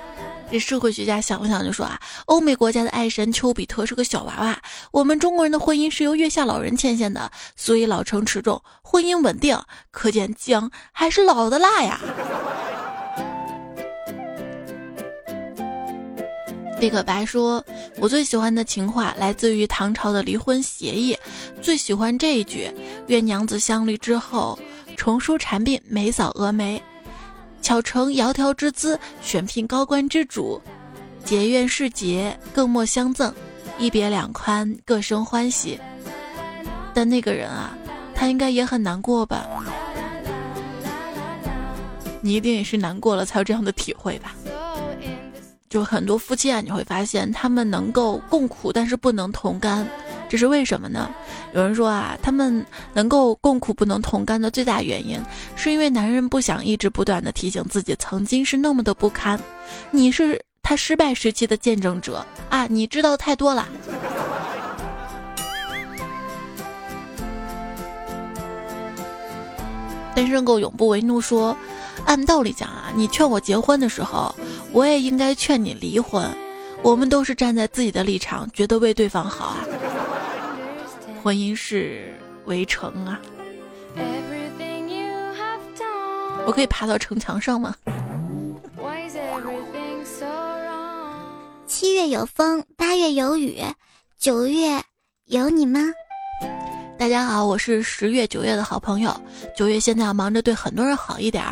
[0.52, 12.00] 这社会学家想了想就说啊，欧美国家的爱神丘比特是个小娃娃，我们中国人的婚姻是由月下老人牵线的，所以老成持重，婚姻稳定，可见姜还是老的辣呀。
[16.84, 17.64] 李可白说
[17.96, 21.18] ：“我最喜欢的情话来自于唐朝的离婚协议，
[21.62, 22.70] 最喜欢这一句：
[23.08, 24.60] 愿娘子相离之后，
[24.98, 26.84] 重梳蝉鬓，眉扫蛾眉，
[27.62, 30.62] 巧成窈窕之姿，选聘高官之主。
[31.24, 33.34] 结怨是结，更莫相赠，
[33.80, 35.80] 一别两宽，各生欢喜。
[36.94, 37.74] 但那个人啊，
[38.14, 39.48] 他应该也很难过吧？
[42.20, 44.36] 你一定也是难过了才有这样的体会吧？”
[45.74, 49.84] 就很多夫妻啊，你会发现他们能够共苦，但是不能同甘，
[50.30, 51.10] 这是为什么呢？
[51.56, 55.20] 有人说啊，他们能够共苦不能同甘的最大原因，
[55.56, 59.40] 是因为男人不想一直不断的提醒自己曾经是那么的不堪，
[59.90, 63.68] 你是他失败时期的见证者啊，你知道太多了。
[70.14, 71.58] 单身狗永不为怒说。
[72.06, 74.34] 按道理讲啊，你劝我结婚的时候，
[74.72, 76.30] 我也应该劝你离婚。
[76.82, 79.66] 我们都是站在自己的立场，觉得为对方好啊。
[81.24, 82.14] 婚姻是
[82.46, 83.22] 围城啊，
[86.46, 87.74] 我可以爬到城墙上吗？
[91.66, 93.62] 七月有风，八月有雨，
[94.20, 94.84] 九月
[95.26, 95.80] 有你吗？
[97.04, 99.14] 大家好，我是十月、九月的好朋友。
[99.58, 101.44] 九月现在要忙着对很多人好一点。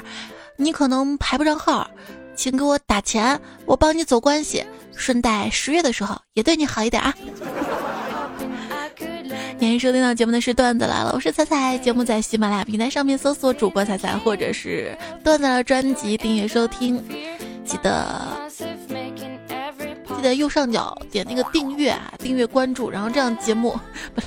[0.56, 1.86] 你可能排不上号，
[2.38, 4.64] 请给我打钱，我帮你走关系，
[4.96, 7.14] 顺带十月的时候也对你好一点啊！
[9.60, 17.04] 欢迎收听到节目的是段子来了，我是彩彩，节目在喜马拉雅平台上面搜索主播彩彩，或者是段子的专辑订阅收听，
[17.66, 18.50] 记得
[20.16, 23.78] 记得右上角点那个订阅啊，订阅关注，然后这样节目
[24.16, 24.22] 不。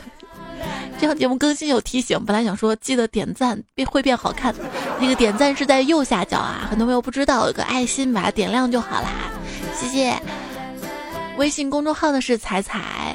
[1.05, 4.55] 这样节目更新有提醒，本来想说记得点赞变会变好看，
[4.99, 9.11] 那个点赞是在右下角啊，很多朋友不知道有个爱心，把它点亮就好啦，
[9.79, 10.19] 谢谢。
[11.37, 13.15] 微信公众号呢是彩彩，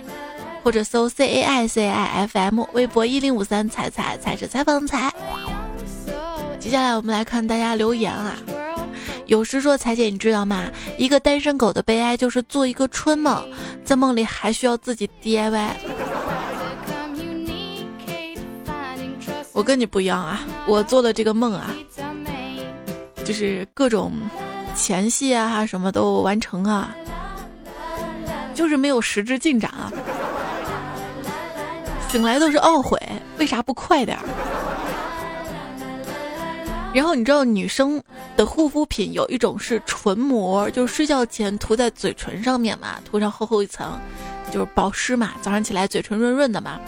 [0.61, 5.11] 或者搜 C A I C I F M，微博一零五三彩彩彩是采访彩。
[6.59, 8.35] 接下来我们来看大家留言啊，
[9.25, 10.65] 有时说彩姐你知道吗？
[10.99, 13.43] 一个单身狗的悲哀就是做一个春梦，
[13.83, 15.69] 在梦里还需要自己 DIY
[19.59, 21.75] 我跟你不一样啊，我做的这个梦啊，
[23.25, 24.13] 就是各种
[24.73, 26.95] 前戏啊，什么都完成啊，
[28.55, 29.91] 就是没有实质进展啊。
[32.07, 32.97] 醒来都是懊悔，
[33.37, 34.23] 为啥不快点儿？
[36.93, 38.01] 然后你知道女生
[38.37, 43.99] 的护肤品有一种是唇膜，就是睡觉前涂在嘴唇上面嘛，涂上厚厚一层，
[44.53, 46.79] 就是保湿嘛，早上起来嘴唇润润的嘛。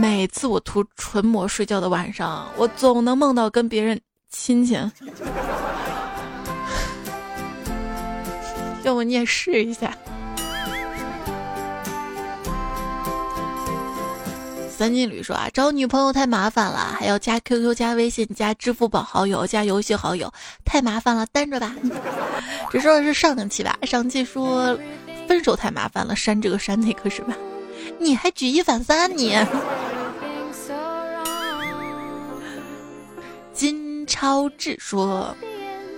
[0.00, 4.78] 每次我涂唇膜睡觉的晚上，我总能梦到跟别人亲亲。
[8.84, 9.92] 要不你也试一下。
[14.70, 20.32] 三金驴说啊，找女朋友太麻烦了，还要加 QQ、加微信、加支付宝好友、加游戏好友，
[20.64, 21.74] 太麻烦了，单着吧。
[22.70, 23.76] 这说的是上期吧？
[23.82, 24.78] 上期说
[25.26, 27.34] 分手太麻烦了，删这个删那个是吧？
[27.98, 29.36] 你还举一反三，你。
[33.52, 35.34] 金超志说：“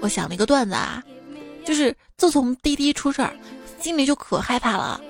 [0.00, 1.02] 我想了一个段子啊，
[1.64, 3.34] 就是自从滴滴出事儿，
[3.80, 5.00] 心里就可害怕了。”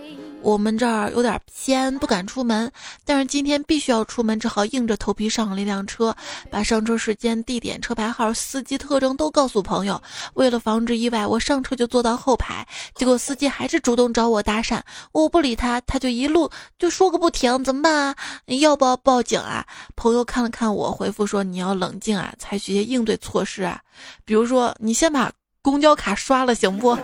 [0.43, 2.71] 我们这儿有点偏，不敢出门，
[3.05, 6.17] 但是今天必须要出门，只好硬着头皮上了一辆车，
[6.51, 10.01] 把上车时间、地点、车牌号、司机特征都告诉朋友。
[10.35, 14.81] 为了防止意外，我上车就坐到后排，结果司机还是主动找我搭讪，
[15.13, 18.17] 我不理他，他就一路就说个不停，怎么办啊？
[18.61, 19.67] 要不要报警啊？
[19.95, 23.81] 朋友看了看我，回复说你要冷静啊，采取些应对措施啊，
[24.25, 25.31] 比如说你先把
[25.63, 26.97] 公交卡刷了，行不？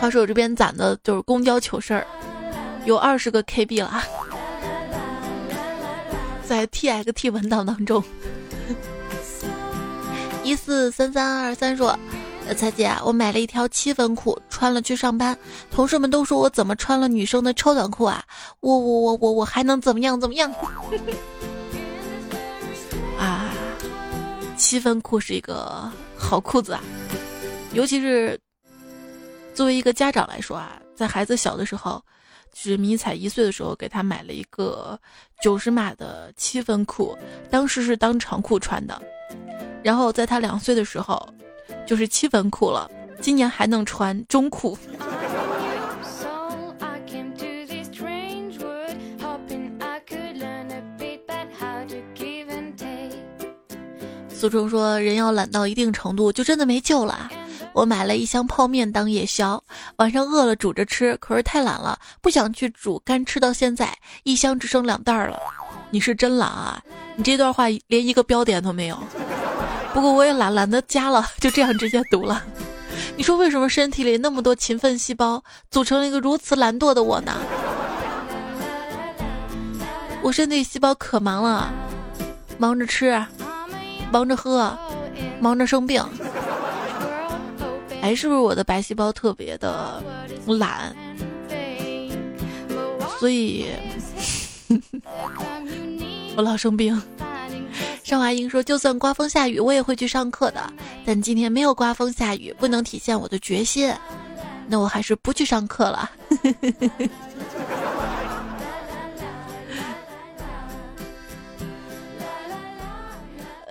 [0.00, 2.06] 话说我这边攒的就是公交糗事儿，
[2.84, 4.02] 有二十个 KB 了，
[6.44, 8.02] 在 TXT 文档当中。
[10.42, 11.98] 一四三三二三说
[12.54, 15.34] ：“彩姐，我买了一条七分裤，穿了去上班，
[15.70, 18.22] 同事们都说我怎么穿了女生的超短裤啊？
[18.60, 20.52] 我我我我我还能怎么样怎么样？
[23.18, 23.48] 啊，
[24.58, 26.82] 七分裤是一个好裤子啊，
[27.72, 28.38] 尤其是
[29.54, 32.02] 作为一个家长来说啊，在孩子小的时候，
[32.52, 34.98] 就是迷彩一岁的时候，给他买了一个
[35.40, 37.16] 九十码的七分裤，
[37.48, 39.00] 当时是当长裤穿的，
[39.82, 41.24] 然后在他两岁的时候，
[41.86, 42.90] 就是七分裤了，
[43.20, 44.76] 今年还能穿中裤。
[54.28, 57.30] 苏州说：“人要懒到一定程度，就真的没救了。
[57.74, 59.62] 我买了一箱泡面当夜宵，
[59.96, 65.36] 晚上饿了煮着吃，可是太懒了，不想去煮，干吃到现在，一箱只剩两袋了。
[65.90, 66.80] 你是真懒啊！
[67.16, 68.96] 你这段话连一个标点都没有。
[69.92, 72.44] 不过我也懒，懒得加了，就这样直接读了。
[73.16, 77.32] 你说为什么身体里那么多勤奋细胞，组成了一个如此懒惰的我呢？
[80.22, 81.72] 我身体细胞可忙了，
[82.56, 83.20] 忙着吃。”
[84.12, 84.78] 忙着喝，
[85.40, 86.00] 忙着生病，
[88.04, 90.04] 哎，是不是我的白细胞特别的
[90.46, 90.94] 懒？
[93.18, 93.64] 所以
[96.36, 97.00] 我老生病。
[98.02, 100.70] 尚华英说：“就算刮风下雨，我也会去上课的。
[101.06, 103.90] 但今天没有刮风下雨，不能体现我的决心。
[104.68, 106.10] 那我还是不去上课了。”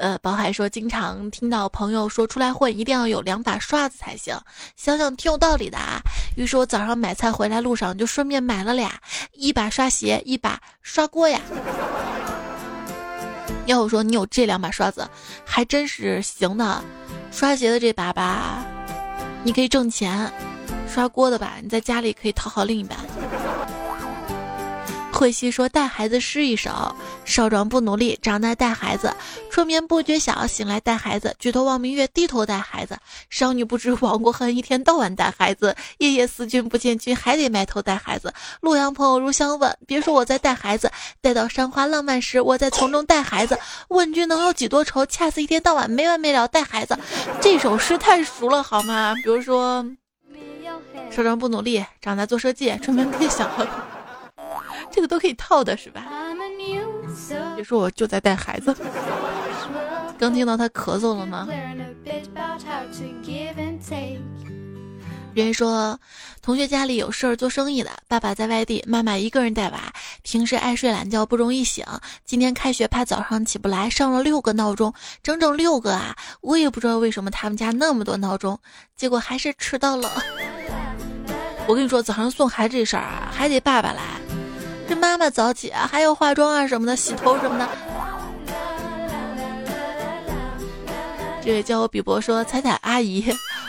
[0.03, 4.37] 呃，宝海说，经常听到朋友说出来混一定要有两把刷子才行，
[4.75, 6.01] 想想挺有道理的啊。
[6.35, 8.99] 于是我早上买菜回来路上就顺便买了俩，
[9.31, 11.39] 一把刷鞋，一把刷锅呀。
[13.65, 15.09] 要我说，你有这两把刷子，
[15.45, 16.83] 还真是行的。
[17.31, 18.61] 刷鞋的这把吧，
[19.41, 20.29] 你可以挣钱；
[20.85, 22.99] 刷锅的吧，你在家里可以讨好另一半。
[25.23, 29.07] 慧熙说：“带孩子诗一首，少壮不努力，长大带孩子；
[29.49, 32.97] 春眠不觉晓，醒来带孩子；举头望明月，低头带孩子。
[33.29, 35.73] 少女不知亡国恨，一天到晚带孩子。
[35.99, 38.33] 夜夜思君不见君，还得埋头带孩子。
[38.59, 43.57] 洛阳朋友如相问，别说我在带孩子，待到山花浪漫时，我在从中带孩子。
[43.87, 45.05] 问君能有几多愁？
[45.05, 46.99] 恰似一天到晚没完没了带孩子。
[47.39, 49.13] 这首诗太熟了，好吗？
[49.23, 49.85] 比如说，
[51.09, 53.49] 少壮不努力，长大做设计；春眠不觉晓。”
[54.93, 56.05] 这个都可以套的是吧？
[57.55, 58.75] 别说我就在带孩子，
[60.19, 61.47] 刚听到他咳嗽了吗？
[65.33, 65.99] 人说，
[66.43, 71.83] 同学家里有事儿做生意的，爸爸在外地，妈妈一个人带娃，平时爱睡懒觉，不容易醒。
[72.23, 76.15] 今天开学怕早上起不来，上了六个闹钟，整整六个啊！
[76.41, 78.59] 我也不知道为什么他们家那么多闹钟，
[78.95, 80.11] 结果还是迟到了。
[81.65, 84.03] 我跟你说，早上送孩子这事儿啊，还得爸爸来。
[84.87, 87.69] 这妈妈早起啊，还有化妆啊什么的，洗头什么的。
[91.43, 93.25] 这位叫我比伯说：“彩彩阿姨，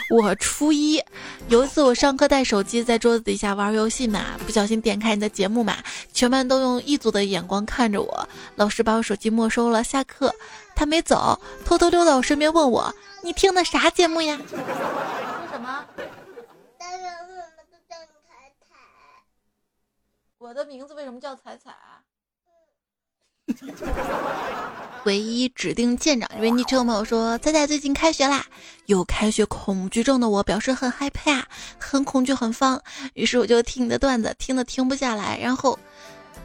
[0.09, 1.01] 我初一
[1.49, 5.75] 有一次我上课带手机在桌子底下玩游戏嘛，不小心点开你的节目嘛，
[6.13, 9.83] 全班都用异族的眼光看着我，老师把我手机没收了。
[9.83, 10.33] 下课
[10.73, 14.39] 他没走，偷偷溜到我身边问我：你听的啥节目呀？
[14.49, 14.57] 说
[15.51, 15.85] 什么？”
[20.37, 22.01] 我的名字为什么叫彩彩啊？
[25.05, 28.43] 唯一指定舰长，因为昵称朋友说彩彩最近开学啦，
[28.87, 31.45] 有开学恐惧症的我表示很害怕，
[31.77, 32.81] 很恐惧，很慌。
[33.13, 35.37] 于是我就听你的段子，听的停不下来。
[35.37, 35.77] 然后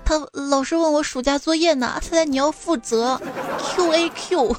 [0.05, 3.19] 他老师问我暑假作业呢，彩彩你要负责
[3.59, 4.57] Q A Q。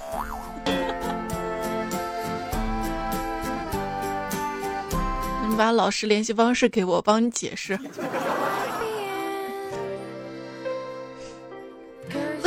[5.48, 7.78] 你把老师联系方式给我，帮你解释。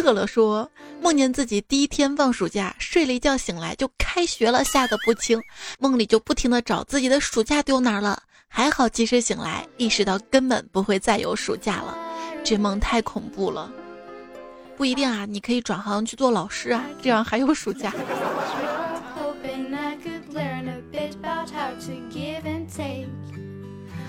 [0.05, 5.41] 乐乐说：“梦见自己第一天放暑假，睡了一觉醒来就开学了，吓得不轻。
[5.79, 11.97] 梦里就不停的找自己的暑假丢哪儿了，还好及时醒来，意识到根本不会再有暑假了。
[12.45, 13.73] 这梦太恐怖了，
[14.77, 17.95] 不一定啊，你可以转行去做老师啊，这样还有暑假。”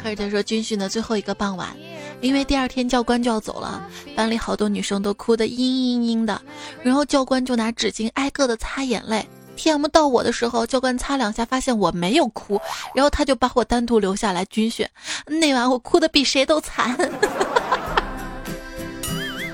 [0.04, 1.76] 可是他说军训的最后一个傍晚，
[2.22, 3.82] 因为第二天教官就要走了，
[4.16, 6.42] 班里好多女生都哭得嘤嘤嘤的，
[6.82, 9.28] 然后教官就拿纸巾挨个的擦眼泪。
[9.56, 12.60] T.M 到我的时候，教官擦两下发现我没有哭，
[12.94, 14.86] 然后他就把我单独留下来军训。
[15.28, 17.08] 那晚我哭的比谁都惨，他他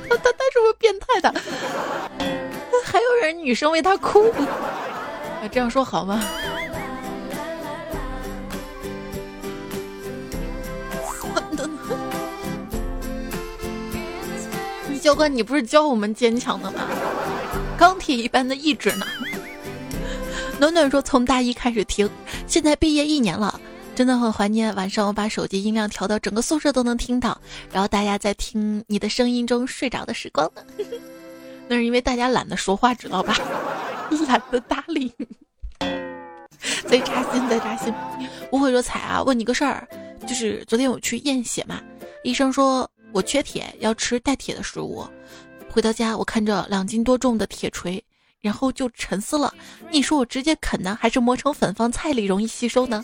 [0.07, 1.31] 他是不是变态的？
[2.83, 4.33] 还有人女生为他哭，
[5.51, 6.19] 这样说好吗？
[15.01, 16.87] 教官，你不是教我们坚强的吗？
[17.75, 19.05] 钢铁一般的意志呢？
[20.59, 22.07] 暖暖说从大一开始听，
[22.45, 23.59] 现在毕业一年了，
[23.95, 27.35] 真的很怀念晚上我把手机音量调到整个宿舍都能听到，
[27.73, 30.61] 然后大家在听你的声音中睡着的时光呢。
[31.67, 33.35] 那是因为大家懒得说话，知道吧？
[34.27, 35.11] 懒得搭理。
[36.87, 37.91] 贼扎心，贼扎心。
[38.51, 39.87] 无悔说彩啊，问你个事儿，
[40.27, 41.81] 就是昨天我去验血嘛，
[42.23, 45.05] 医生说我缺铁，要吃带铁的食物。
[45.69, 48.03] 回到家，我看着两斤多重的铁锤，
[48.41, 49.53] 然后就沉思了。
[49.89, 53.03] 你说我直接啃呢，还是磨成粉放菜里容易吸收呢？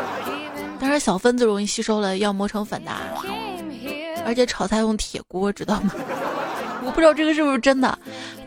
[0.78, 2.92] 当然小分子容易吸收了，要磨成粉的。
[4.24, 5.94] 而且炒菜用铁锅，知道吗？
[6.84, 7.98] 我不知道这个是不是真的，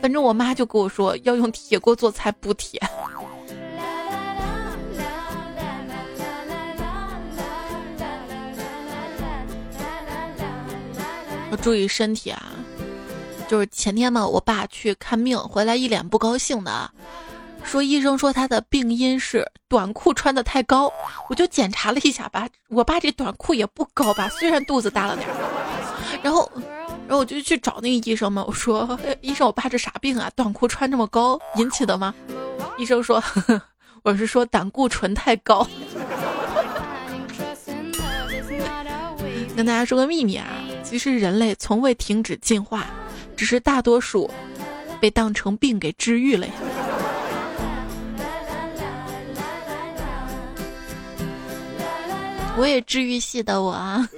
[0.02, 2.80] 反正我妈就跟我说要用铁锅做菜补铁。
[11.52, 12.42] 要注意身体啊！
[13.48, 16.92] 就是前天嘛，我爸去看病回来，一脸不高兴的，
[17.64, 20.92] 说医生说他的病因是短裤穿的太高。
[21.28, 25.28] 我就检查了一下吧，我爸这短裤也不高吧，虽然肚子大了点。
[26.22, 26.52] 然后，
[27.08, 30.30] 然后我就去找那个医生嘛，我说医生，我爸这啥病啊？
[30.36, 32.14] 短裤穿这么高引起的吗？
[32.78, 33.24] 医生说，
[34.04, 35.68] 我是说胆固醇太高。
[39.56, 40.46] 跟大家说个秘密啊，
[40.90, 42.88] 其实人类从未停止进化，
[43.38, 44.28] 只是大多数
[45.00, 46.54] 被当成病给治愈了呀。
[52.58, 54.10] 我也治愈系的我啊。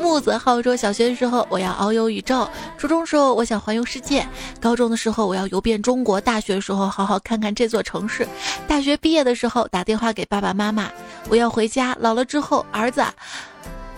[0.00, 4.26] 木子浩说，小学的时候我要遨游宇宙，初中时候我想环游世界，
[4.58, 8.26] 高中的时候我要游遍中国，大学的时候好好看看这座城市，
[8.66, 10.90] 大学毕业的时候打电话给爸爸妈妈，
[11.28, 13.04] 我要回家，老了之后儿子。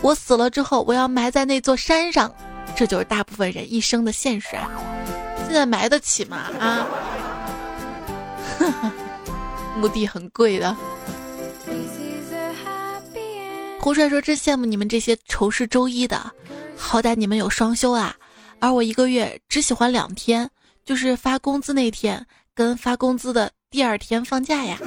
[0.00, 2.32] 我死了之后，我要埋在那座山上，
[2.76, 4.70] 这就是大部分人一生的现实啊！
[5.44, 6.50] 现在埋得起吗？
[6.60, 6.86] 啊，
[9.76, 10.76] 墓地很贵的。
[13.80, 16.30] 胡帅说：“真羡慕你们这些仇视周一的，
[16.76, 18.14] 好歹你们有双休啊，
[18.60, 20.50] 而我一个月只喜欢两天，
[20.84, 24.78] 就是发工资那天跟发工资的第二天放假呀。”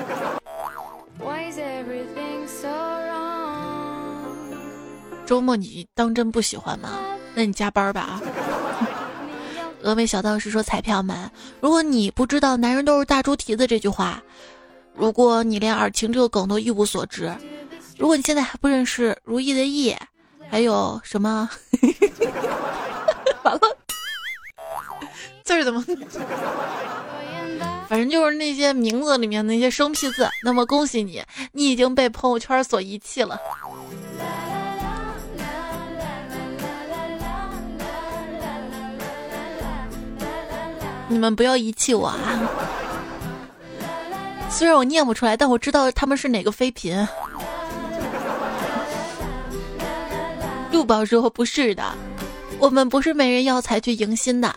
[5.26, 6.89] 周末你当真不喜欢吗？
[7.34, 8.22] 那你加班吧啊！
[9.82, 14.22] 峨眉小道士说：“彩票们，如果你不知道‘男人都是大猪蹄子’这句话，
[14.93, 17.34] 如果你连尔晴这个梗都一无所知，
[17.97, 19.95] 如果你现在还不认识如意的意，
[20.49, 21.49] 还有什么？
[23.43, 23.61] 完了，
[25.45, 25.84] 字儿怎么？
[27.88, 30.30] 反正就是那些名字里面那些生僻字。
[30.43, 33.39] 那么恭喜你，你已经被朋友圈所遗弃了。”
[41.12, 42.18] 你们不要遗弃我啊！
[44.49, 47.05] 虽然我念不出来，但我知道他们是哪个妃嫔。
[50.72, 51.84] 陆宝说不是的，
[52.59, 54.55] 我们不是没人要才去迎新的，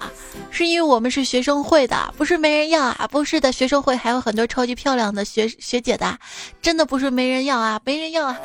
[0.52, 3.08] 是因为我们是学生会的，不是没人要啊！
[3.10, 6.16] 不是的，学生会还有很多超级漂亮的学学姐的，
[6.62, 8.38] 真的不是没人要啊，没人要啊！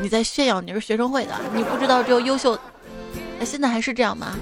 [0.00, 2.58] 你在炫耀你是学生会的，你不知道只有优秀，
[3.44, 4.34] 现在还是这样吗？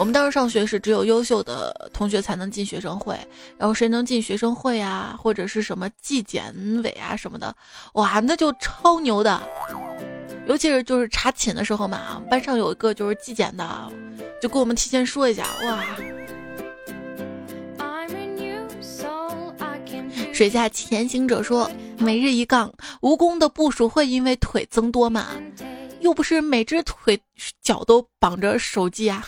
[0.00, 3.14] 我们当时上学是只有优秀的同学才能进学生会，
[3.58, 7.54] 然后谁能进学生会啊，或者是什么纪检委啊什么的，
[7.92, 9.38] 哇，那就超牛的。
[10.46, 13.92] 尤其是就是查寝的时候嘛，班上有一个就是纪检的，
[14.40, 15.84] 就跟我们提前说一下，哇。
[20.32, 21.70] 水下潜行者说
[22.00, 22.72] ：“每日一杠，
[23.02, 25.26] 蜈蚣的步数会因为腿增多吗？
[26.00, 27.20] 又不是每只腿
[27.60, 29.22] 脚都绑着手机啊。”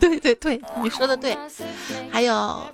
[0.00, 1.36] 对对对，你说的对。
[2.10, 2.66] 还有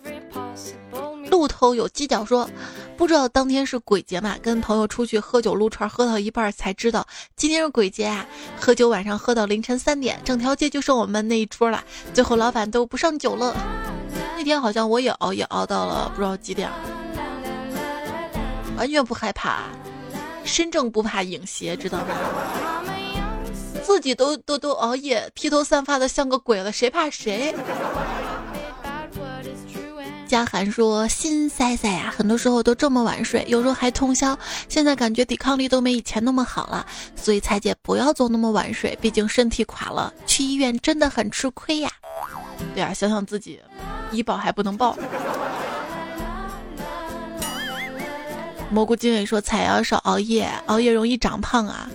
[1.31, 2.49] 路头有犄角说，
[2.97, 4.37] 不知道当天是鬼节嘛？
[4.41, 7.05] 跟朋友出去喝酒撸串，喝到一半才知道
[7.35, 8.25] 今天是鬼节啊！
[8.61, 11.83] 喝酒晚上喝到凌晨三点，整条街就剩我们那一桌了。
[12.15, 13.55] 最后老板都不上酒了。
[14.37, 16.71] 那天好像我也熬夜熬到了不知道几点，
[18.77, 19.65] 完全不害怕，
[20.45, 22.96] 身正不怕影斜，知道吗？
[23.87, 27.55] 自己都都都熬夜，披头散发的像个鬼了，谁怕谁？
[30.27, 34.37] 嘉涵说：“心塞塞呀，很多时候都这么晚睡，有时候还通宵。
[34.69, 36.85] 现在感觉抵抗力都没以前那么好了，
[37.15, 41.89] 所以彩姐不要总那么晚睡，毕竟身体垮了，去医院真的很吃亏呀。”
[42.75, 43.61] 对啊，想想自己，
[44.11, 44.99] 医保还不能报。
[48.69, 51.89] 蘑菇经理说：“彩要少熬夜，熬夜容易长胖啊。”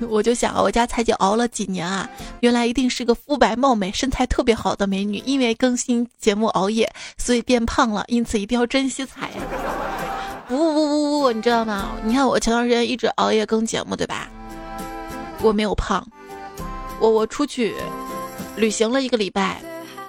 [0.08, 2.08] 我就想，我家彩姐熬了几年啊，
[2.40, 9.30] 原来一定是个肤白貌美、身材特别好的美女，因为更新节目熬夜，所以变胖了，因此一定要珍惜才。
[10.48, 11.92] 不不不不不，你知道吗？
[12.04, 14.28] 你看我前段时间一直熬夜更节目，对吧？
[15.42, 16.06] 我没有胖，
[17.00, 17.74] 我我出去
[18.56, 19.60] 旅行了一个礼拜，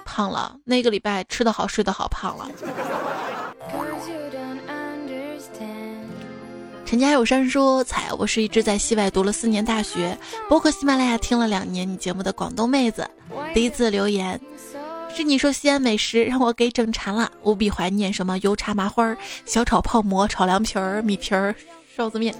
[0.04, 0.56] 胖了。
[0.64, 2.48] 那个礼拜吃的好，睡得好，胖了。
[6.88, 10.16] 陈家有山说：“彩，我是一直在西外读了四年大学，
[10.48, 13.06] 包括喜马拉雅听了两年你节目的广东妹子。
[13.52, 14.40] 第一次留言
[15.14, 19.14] 是你说西安美食让我给整馋了，无比怀念什么油茶麻花、
[19.44, 21.54] 小炒泡馍、炒凉皮儿、米皮儿、
[21.94, 22.34] 臊子面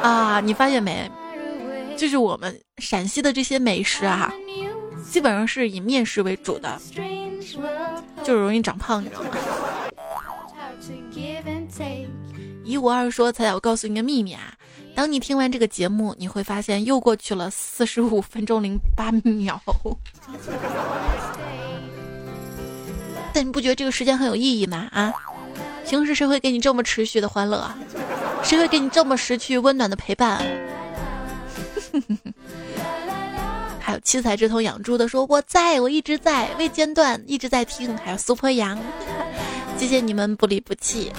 [0.00, 0.38] 啊！
[0.38, 1.10] 你发现没？
[1.96, 4.32] 就是我们陕西的这些美食啊，
[5.10, 6.80] 基本上是以面食为主的，
[8.22, 9.30] 就容易长胖，你知道吗？”
[12.64, 14.54] 一五二说：“彩彩，我告诉你个秘密啊！
[14.94, 19.60] 当你听完这个节目，你会发现又过去了四十五分钟零八秒。
[23.34, 24.88] 但你不觉得这个时间很有意义吗？
[24.92, 25.12] 啊，
[25.86, 27.70] 平时谁会给你这么持续的欢乐？
[28.42, 30.42] 谁会给你这么失去温暖的陪伴？
[33.78, 37.94] 还有七彩之瞳养猪的说：我在我一直在未间断，一直在听。
[37.98, 38.78] 还有苏坡阳，
[39.76, 41.12] 谢谢你们不离不弃。”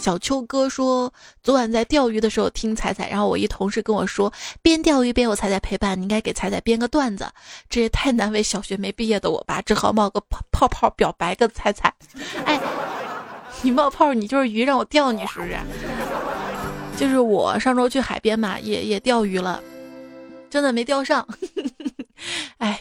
[0.00, 4.32] 小秋哥说，昨晚在钓鱼的时候听彩彩，然后我一同事跟我说，
[4.62, 7.30] 边钓鱼边有彩彩陪伴，你应该给彩彩编个段子。
[7.68, 11.94] 这也太难为小学没毕业的我吧，只好冒个泡泡泡表白个彩彩。
[12.46, 12.58] 哎，
[13.60, 15.58] 你冒泡，你就是鱼，让我钓你是不是？
[16.96, 19.62] 就是我上周去海边嘛，也也钓鱼了，
[20.48, 21.28] 真的没钓上。
[22.56, 22.80] 哎，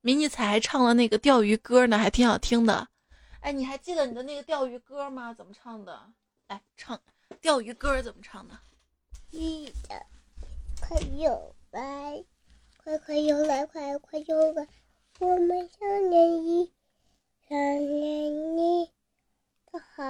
[0.00, 2.88] 迷你彩还唱了那个钓鱼歌呢，还挺好听的。
[3.38, 5.32] 哎，你还记得你的那个钓鱼歌吗？
[5.32, 6.00] 怎么唱的？
[6.48, 7.00] 来唱
[7.40, 8.58] 钓鱼歌怎么唱的？
[9.30, 10.06] 记得，
[10.80, 12.22] 快游来，
[12.76, 14.66] 快快游来，快快游来，
[15.20, 16.72] 我们想念你，
[17.48, 18.90] 想念你
[19.72, 20.02] 的好。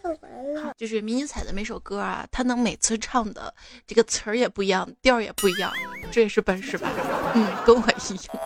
[0.00, 3.52] 唱完了，就是迷你彩的每首歌啊，他能每次唱的
[3.86, 5.72] 这个词儿也不一样，调儿也不一样，
[6.12, 6.88] 这也是本事吧？
[7.34, 8.36] 嗯，跟我一样。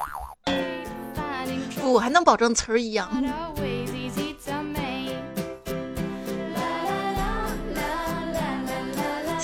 [1.81, 3.11] 不，我还能保证词儿一样。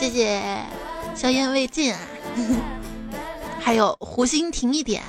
[0.09, 0.65] 谢谢，
[1.15, 2.01] 硝烟未尽啊！
[3.61, 5.03] 还有湖心停一点。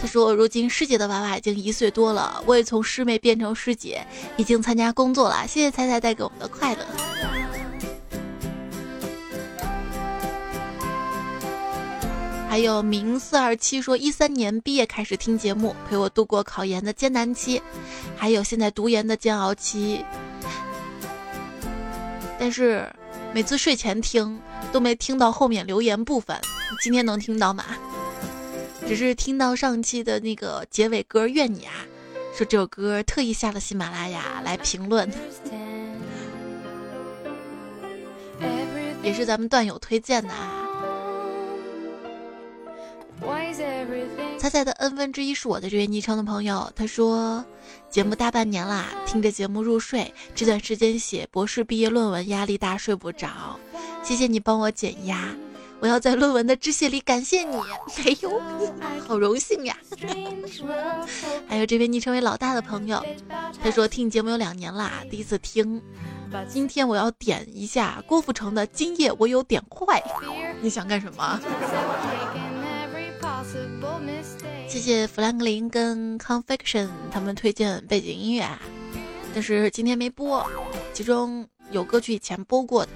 [0.00, 4.06] 他说：“如今师姐的娃娃已经一岁多了，我也从师妹变成师姐，
[4.36, 5.44] 已经参加工作了。
[5.48, 6.86] 谢谢彩彩带给我们的快乐。”
[12.48, 17.60] 还有明四二七说：“一三年毕业开始听节目，陪我度过考研的艰难期，
[18.16, 20.04] 还有现在读研的煎熬期。”
[22.38, 22.88] 但是
[23.34, 24.40] 每次睡前听
[24.72, 26.40] 都没听到后面留言部分，
[26.80, 27.64] 今天能听到吗？
[28.86, 31.72] 只是听到上期的那个结尾歌《怨你》啊，
[32.34, 35.06] 说这首歌特意下了喜马拉雅来评论，
[39.02, 40.57] 也是咱们段友推荐的啊。
[44.38, 47.44] 彩彩的 n 分之一是我的这位昵称的朋友，他说。
[47.90, 50.12] 节目大半年啦，听着节目入睡。
[50.34, 53.58] 这段时间写博士毕业论文，压力大，睡不着。
[54.02, 55.28] 谢谢你帮我减压，
[55.80, 57.56] 我要在论文的致谢里感谢你。
[58.04, 58.40] 哎呦，
[59.06, 59.76] 好荣幸呀！
[61.48, 63.04] 还有这位昵称为老大的朋友，
[63.62, 65.82] 他说听你节目有两年啦，第一次听。
[66.46, 69.98] 今天我要点一下郭富城的《今夜我有点坏》，
[70.60, 71.40] 你想干什么？
[74.68, 78.60] 谢谢弗兰克林跟 Confection 他们推荐背景音乐啊，
[79.32, 80.46] 但是今天没播，
[80.92, 82.90] 其中有歌曲以前播过的。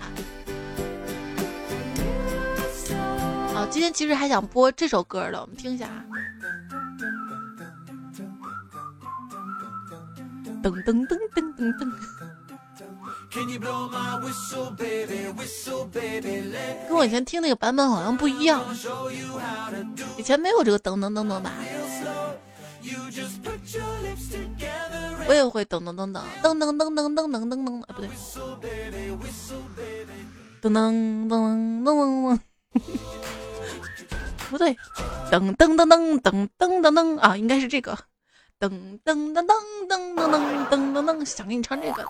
[3.54, 6.04] 好，今天其实还想播这首歌的，我们听一下啊。
[10.62, 10.70] 噔。
[10.70, 11.92] 噔噔噔噔噔噔。
[16.88, 18.62] 跟我以前听那个版本好像不一样，
[20.18, 21.52] 以前没有这个噔噔噔噔吧？
[25.26, 26.20] 我也会噔噔噔噔。
[26.42, 28.08] 噔噔噔噔噔噔噔噔，哎不对，
[30.60, 31.86] 噔噔噔噔噔
[32.34, 32.38] 噔，
[34.50, 34.76] 不对，
[35.30, 37.18] 噔噔噔噔噔噔噔噔。
[37.18, 37.96] 啊，应该是这个。
[38.62, 38.70] 噔
[39.04, 39.50] 噔噔噔
[39.88, 42.06] 噔噔噔噔噔噔，想给你唱这个。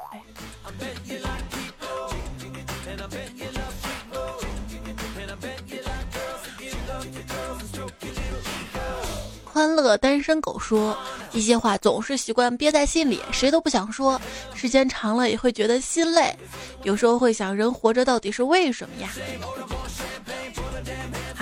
[9.47, 10.95] 欢乐单身狗说
[11.33, 14.21] ：“一些话总是习惯憋在心里，谁都不想说。
[14.55, 16.37] 时间长了也会觉得心累，
[16.83, 19.09] 有时候会想，人活着到底是为什么呀？”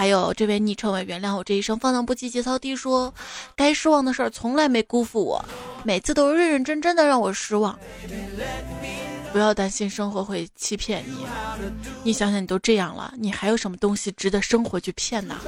[0.00, 3.12] 还有这位昵称为“原谅我这一生放荡不羁节操低”说
[3.54, 5.44] ：“该失望的事儿从来没辜负我，
[5.84, 7.78] 每次都认认真真的让我失望。”
[9.30, 11.26] 不要担心生活会欺骗你，
[12.02, 15.38] 你想想，你都这样了，你还有什么东西值得生活去骗呢？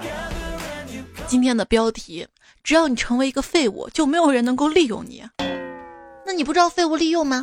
[1.26, 2.28] 今天的标题：
[2.62, 5.24] 只要你成为一个废物，就没有人能够利用你。
[6.26, 7.42] 那你不知道废物利用吗？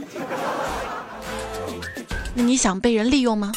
[2.35, 3.51] 那你想被人利用吗？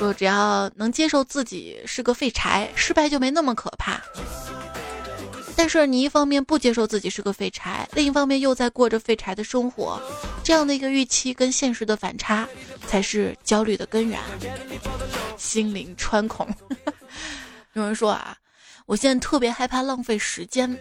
[0.00, 4.00] 说只要能接受自己是个废柴，失败就没那么可怕。
[5.54, 10.00] 但是你一方面不接受自己是个废柴，另一方面又在过着废柴的生活，
[10.42, 12.48] 这样的一个预期跟现实的反差，
[12.86, 14.18] 才是焦虑的根源。
[15.36, 16.48] 心灵穿孔。
[17.74, 18.34] 有人说啊，
[18.86, 20.74] 我现在特别害怕浪费时间，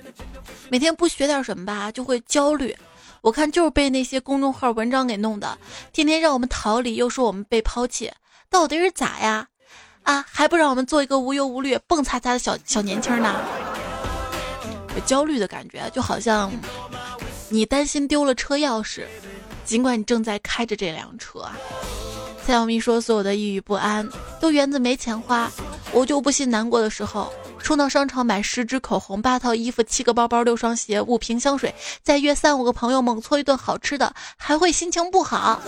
[0.70, 2.74] 每天不学点什么吧，就会焦虑。
[3.20, 5.58] 我看就是被那些公众号文章给弄的，
[5.92, 8.10] 天天让我们逃离，又说我们被抛弃，
[8.50, 9.48] 到底是咋呀？
[10.04, 13.36] 啊，还不让我们做一个无忧无虑、蹦擦擦的小小年轻呢？
[14.96, 16.52] 有焦虑的感觉，就好像
[17.50, 19.06] 你担心丢了车钥匙，
[19.66, 21.46] 尽管你正在开着这辆车。
[22.44, 25.52] 蔡小咪说：“所有的抑郁不安都源自没钱花。”
[25.94, 35.62] 我就不信难过的时候，冲到商场买十支口红、八套衣服、七个包包、六双鞋、五瓶香水，再约三五个朋友猛搓一顿好吃的，还会心情不好。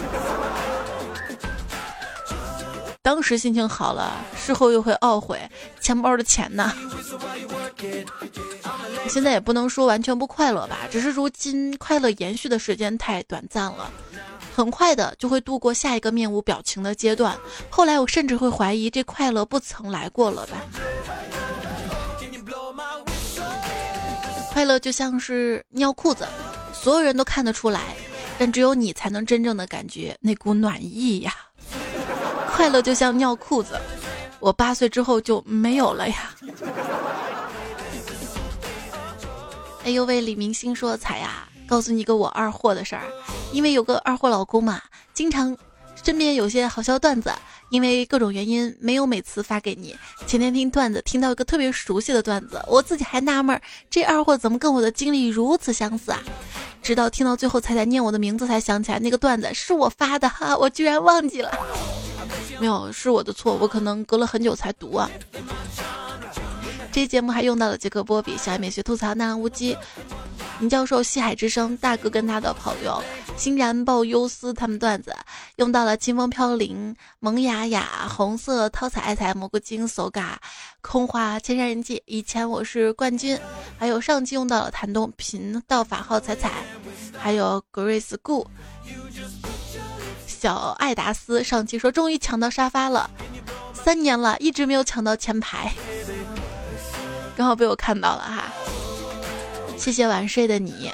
[3.11, 5.37] 当时心情好了，事后又会懊悔
[5.81, 6.73] 钱包的钱呢。
[9.09, 13.91] 现在也不能说完全不快乐吧，只是如今快乐延续的时间太短暂了，
[14.55, 17.37] 很快的就会度过下一个面无表情的阶段。
[17.69, 20.55] 后来我甚至会怀疑这快乐不曾来过了吧。
[24.53, 26.25] 快乐就像是尿裤子，
[26.71, 27.93] 所有人都看得出来，
[28.39, 31.33] 但只有你才能真正的感觉那股暖意呀。
[32.61, 33.73] 快乐就像尿裤子，
[34.39, 36.31] 我八岁之后就没有了呀。
[39.83, 43.01] 哎呦喂，李明星说彩呀，告诉你一个我二货的事儿，
[43.51, 44.79] 因为有个二货老公嘛，
[45.11, 45.57] 经常
[46.03, 47.33] 身边有些好笑段子，
[47.71, 49.97] 因为各种原因没有每次发给你。
[50.27, 53.59] 前天听段子听到一个特别熟悉的段子，我自己还纳闷，
[53.89, 56.21] 这二货怎么跟我的经历如此相似啊？
[56.83, 61.51] 直到听到最后才在念我的名字，才想起来那个段子是我发的哈，我居然忘记了。
[62.61, 65.09] 没有，是我的错，我可能隔了很久才读啊。
[66.91, 69.75] 这节目还用到了杰克波比、小爱美学吐槽、那无机、
[70.59, 73.01] 林教授、西海之声、大哥跟他的朋友、
[73.35, 75.11] 欣然报忧思他们段子，
[75.55, 80.39] 用到了清风飘零、萌雅雅、红色涛彩爱彩、蘑菇精、手嘎、
[80.81, 81.99] 空花、千山人迹。
[82.05, 83.35] 以前我是冠军，
[83.79, 86.63] 还有上期用到了谭东频道法号彩彩，
[87.17, 88.45] 还有 Grace Gu。
[90.41, 93.07] 小艾达斯上期说终于抢到沙发了，
[93.75, 95.71] 三年了一直没有抢到前排，
[97.37, 98.51] 刚好被我看到了哈，
[99.77, 100.91] 谢谢晚睡的你。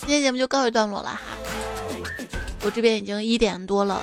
[0.00, 1.20] 今天节目就告一段落了哈，
[2.62, 4.02] 我这边已经一点多了，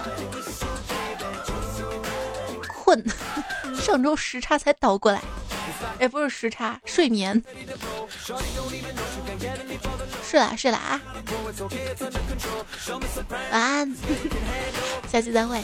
[2.67, 3.05] 困，
[3.79, 5.21] 上周时差才倒过来。
[5.99, 7.41] 哎，不是时差，睡眠。
[10.23, 11.01] 睡了，睡了啊！
[13.51, 13.95] 晚安，
[15.11, 15.61] 下期再会。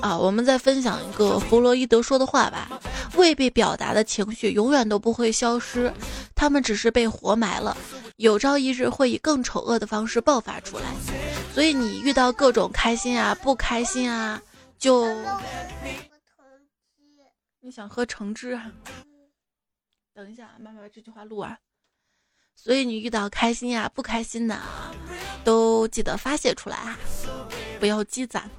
[0.00, 2.68] 啊，我们再分享一个弗洛伊德说的话吧：
[3.16, 5.92] 未被表达的情绪永远都不会消失，
[6.34, 7.76] 他们只是被活埋了，
[8.16, 10.84] 有朝一日会以更丑恶的方式爆发出来。
[11.52, 14.40] 所以你遇到各种开心啊、不开心啊，
[14.78, 15.08] 就。
[17.64, 18.60] 你想喝橙汁？
[20.12, 21.58] 等一下，慢慢把这句话录完。
[22.54, 24.60] 所以你遇到开心呀、不开心的，
[25.44, 26.98] 都记得发泄出来啊，
[27.80, 28.50] 不要积攒。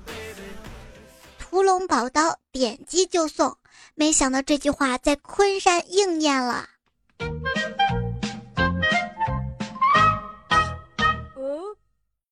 [1.38, 3.56] 屠龙宝刀，点击就送。
[3.94, 6.68] 没想到这句话在昆山应验了。